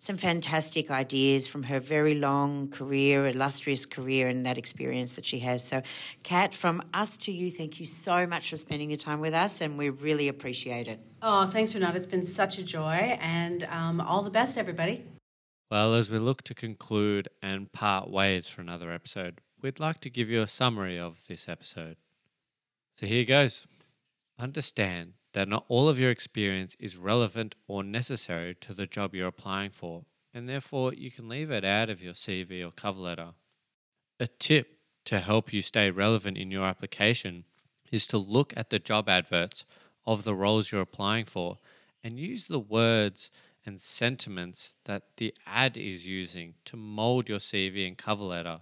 some 0.00 0.16
fantastic 0.16 0.90
ideas 0.90 1.46
from 1.46 1.62
her 1.62 1.80
very 1.80 2.14
long 2.14 2.68
career, 2.68 3.26
illustrious 3.26 3.86
career, 3.86 4.28
and 4.28 4.44
that 4.44 4.58
experience 4.58 5.14
that 5.14 5.24
she 5.24 5.38
has. 5.38 5.64
So, 5.64 5.82
Kat, 6.24 6.54
from 6.54 6.82
us 6.92 7.16
to 7.18 7.32
you, 7.32 7.50
thank 7.50 7.80
you 7.80 7.86
so 7.86 8.26
much 8.26 8.50
for 8.50 8.56
spending 8.56 8.90
your 8.90 8.98
time 8.98 9.20
with 9.20 9.32
us, 9.32 9.60
and 9.60 9.78
we 9.78 9.88
really 9.88 10.28
appreciate 10.28 10.88
it. 10.88 11.00
Oh, 11.22 11.46
thanks, 11.46 11.74
Renata. 11.74 11.96
It's 11.96 12.06
been 12.06 12.24
such 12.24 12.58
a 12.58 12.62
joy, 12.62 13.16
and 13.20 13.64
um, 13.70 14.00
all 14.00 14.22
the 14.22 14.30
best, 14.30 14.58
everybody. 14.58 15.04
Well, 15.70 15.94
as 15.94 16.10
we 16.10 16.18
look 16.18 16.42
to 16.44 16.54
conclude 16.54 17.28
and 17.42 17.72
part 17.72 18.10
ways 18.10 18.46
for 18.46 18.60
another 18.60 18.92
episode, 18.92 19.40
we'd 19.62 19.80
like 19.80 20.00
to 20.02 20.10
give 20.10 20.28
you 20.28 20.42
a 20.42 20.48
summary 20.48 20.98
of 20.98 21.26
this 21.26 21.48
episode. 21.48 21.96
So 22.92 23.06
here 23.06 23.24
goes. 23.24 23.66
Understand 24.38 25.14
that 25.32 25.48
not 25.48 25.64
all 25.68 25.88
of 25.88 25.98
your 25.98 26.10
experience 26.10 26.76
is 26.78 26.96
relevant 26.96 27.54
or 27.66 27.82
necessary 27.82 28.54
to 28.60 28.74
the 28.74 28.86
job 28.86 29.14
you're 29.14 29.28
applying 29.28 29.70
for, 29.70 30.04
and 30.32 30.48
therefore 30.48 30.92
you 30.92 31.10
can 31.10 31.28
leave 31.28 31.50
it 31.50 31.64
out 31.64 31.88
of 31.88 32.02
your 32.02 32.14
CV 32.14 32.66
or 32.66 32.70
cover 32.70 33.00
letter. 33.00 33.30
A 34.20 34.26
tip 34.26 34.78
to 35.06 35.20
help 35.20 35.52
you 35.52 35.62
stay 35.62 35.90
relevant 35.90 36.36
in 36.36 36.50
your 36.50 36.66
application 36.66 37.44
is 37.90 38.06
to 38.08 38.18
look 38.18 38.52
at 38.56 38.70
the 38.70 38.78
job 38.78 39.08
adverts 39.08 39.64
of 40.06 40.24
the 40.24 40.34
roles 40.34 40.70
you're 40.70 40.80
applying 40.80 41.24
for 41.24 41.58
and 42.02 42.18
use 42.18 42.46
the 42.46 42.60
words 42.60 43.30
and 43.66 43.80
sentiments 43.80 44.76
that 44.84 45.16
the 45.16 45.34
ad 45.46 45.76
is 45.76 46.06
using 46.06 46.54
to 46.64 46.76
mold 46.76 47.28
your 47.28 47.38
CV 47.38 47.86
and 47.86 47.96
cover 47.96 48.24
letter. 48.24 48.60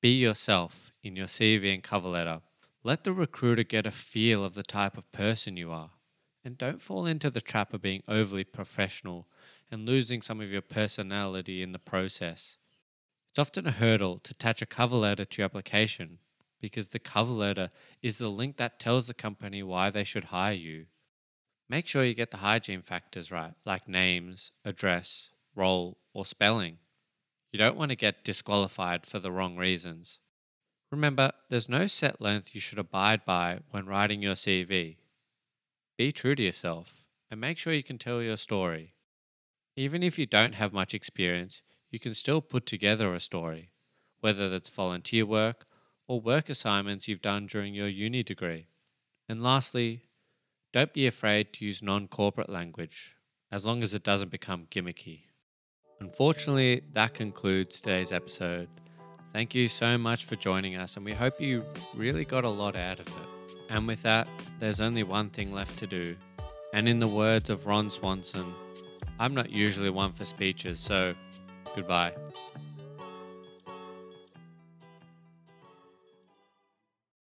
Be 0.00 0.10
yourself 0.10 0.90
in 1.02 1.16
your 1.16 1.26
CV 1.26 1.72
and 1.72 1.82
cover 1.82 2.08
letter. 2.08 2.40
Let 2.82 3.04
the 3.04 3.12
recruiter 3.12 3.62
get 3.62 3.86
a 3.86 3.92
feel 3.92 4.44
of 4.44 4.54
the 4.54 4.62
type 4.62 4.96
of 4.96 5.10
person 5.12 5.56
you 5.56 5.70
are. 5.70 5.90
And 6.44 6.58
don't 6.58 6.80
fall 6.80 7.06
into 7.06 7.30
the 7.30 7.40
trap 7.40 7.72
of 7.72 7.82
being 7.82 8.02
overly 8.08 8.42
professional 8.42 9.28
and 9.70 9.86
losing 9.86 10.22
some 10.22 10.40
of 10.40 10.50
your 10.50 10.62
personality 10.62 11.62
in 11.62 11.72
the 11.72 11.78
process. 11.78 12.56
It's 13.30 13.38
often 13.38 13.66
a 13.66 13.70
hurdle 13.70 14.18
to 14.24 14.32
attach 14.32 14.60
a 14.60 14.66
cover 14.66 14.96
letter 14.96 15.24
to 15.24 15.38
your 15.38 15.46
application 15.46 16.18
because 16.60 16.88
the 16.88 16.98
cover 16.98 17.32
letter 17.32 17.70
is 18.02 18.18
the 18.18 18.28
link 18.28 18.56
that 18.56 18.78
tells 18.78 19.06
the 19.06 19.14
company 19.14 19.62
why 19.62 19.90
they 19.90 20.04
should 20.04 20.24
hire 20.24 20.52
you. 20.52 20.86
Make 21.72 21.86
sure 21.86 22.04
you 22.04 22.12
get 22.12 22.30
the 22.30 22.36
hygiene 22.36 22.82
factors 22.82 23.32
right, 23.32 23.54
like 23.64 23.88
names, 23.88 24.50
address, 24.62 25.30
role, 25.56 25.96
or 26.12 26.26
spelling. 26.26 26.76
You 27.50 27.58
don't 27.58 27.78
want 27.78 27.88
to 27.88 27.96
get 27.96 28.24
disqualified 28.24 29.06
for 29.06 29.18
the 29.18 29.32
wrong 29.32 29.56
reasons. 29.56 30.18
Remember, 30.90 31.32
there's 31.48 31.70
no 31.70 31.86
set 31.86 32.20
length 32.20 32.54
you 32.54 32.60
should 32.60 32.78
abide 32.78 33.24
by 33.24 33.60
when 33.70 33.86
writing 33.86 34.20
your 34.20 34.34
CV. 34.34 34.98
Be 35.96 36.12
true 36.12 36.34
to 36.34 36.42
yourself 36.42 37.06
and 37.30 37.40
make 37.40 37.56
sure 37.56 37.72
you 37.72 37.82
can 37.82 37.96
tell 37.96 38.20
your 38.20 38.36
story. 38.36 38.92
Even 39.74 40.02
if 40.02 40.18
you 40.18 40.26
don't 40.26 40.56
have 40.56 40.74
much 40.74 40.92
experience, 40.92 41.62
you 41.90 41.98
can 41.98 42.12
still 42.12 42.42
put 42.42 42.66
together 42.66 43.14
a 43.14 43.18
story, 43.18 43.70
whether 44.20 44.50
that's 44.50 44.68
volunteer 44.68 45.24
work 45.24 45.64
or 46.06 46.20
work 46.20 46.50
assignments 46.50 47.08
you've 47.08 47.22
done 47.22 47.46
during 47.46 47.72
your 47.72 47.88
uni 47.88 48.22
degree. 48.22 48.66
And 49.26 49.42
lastly, 49.42 50.02
don't 50.72 50.92
be 50.92 51.06
afraid 51.06 51.52
to 51.52 51.64
use 51.64 51.82
non 51.82 52.08
corporate 52.08 52.48
language, 52.48 53.14
as 53.50 53.64
long 53.64 53.82
as 53.82 53.92
it 53.92 54.02
doesn't 54.02 54.30
become 54.30 54.66
gimmicky. 54.70 55.22
Unfortunately, 56.00 56.82
that 56.94 57.14
concludes 57.14 57.80
today's 57.80 58.10
episode. 58.10 58.68
Thank 59.32 59.54
you 59.54 59.68
so 59.68 59.96
much 59.98 60.24
for 60.24 60.36
joining 60.36 60.76
us, 60.76 60.96
and 60.96 61.04
we 61.04 61.12
hope 61.12 61.40
you 61.40 61.64
really 61.94 62.24
got 62.24 62.44
a 62.44 62.48
lot 62.48 62.74
out 62.74 63.00
of 63.00 63.06
it. 63.06 63.56
And 63.70 63.86
with 63.86 64.02
that, 64.02 64.28
there's 64.60 64.80
only 64.80 65.02
one 65.02 65.30
thing 65.30 65.52
left 65.52 65.78
to 65.78 65.86
do. 65.86 66.16
And 66.74 66.88
in 66.88 66.98
the 66.98 67.08
words 67.08 67.50
of 67.50 67.66
Ron 67.66 67.90
Swanson, 67.90 68.52
I'm 69.18 69.34
not 69.34 69.50
usually 69.50 69.90
one 69.90 70.12
for 70.12 70.24
speeches, 70.24 70.80
so 70.80 71.14
goodbye. 71.76 72.12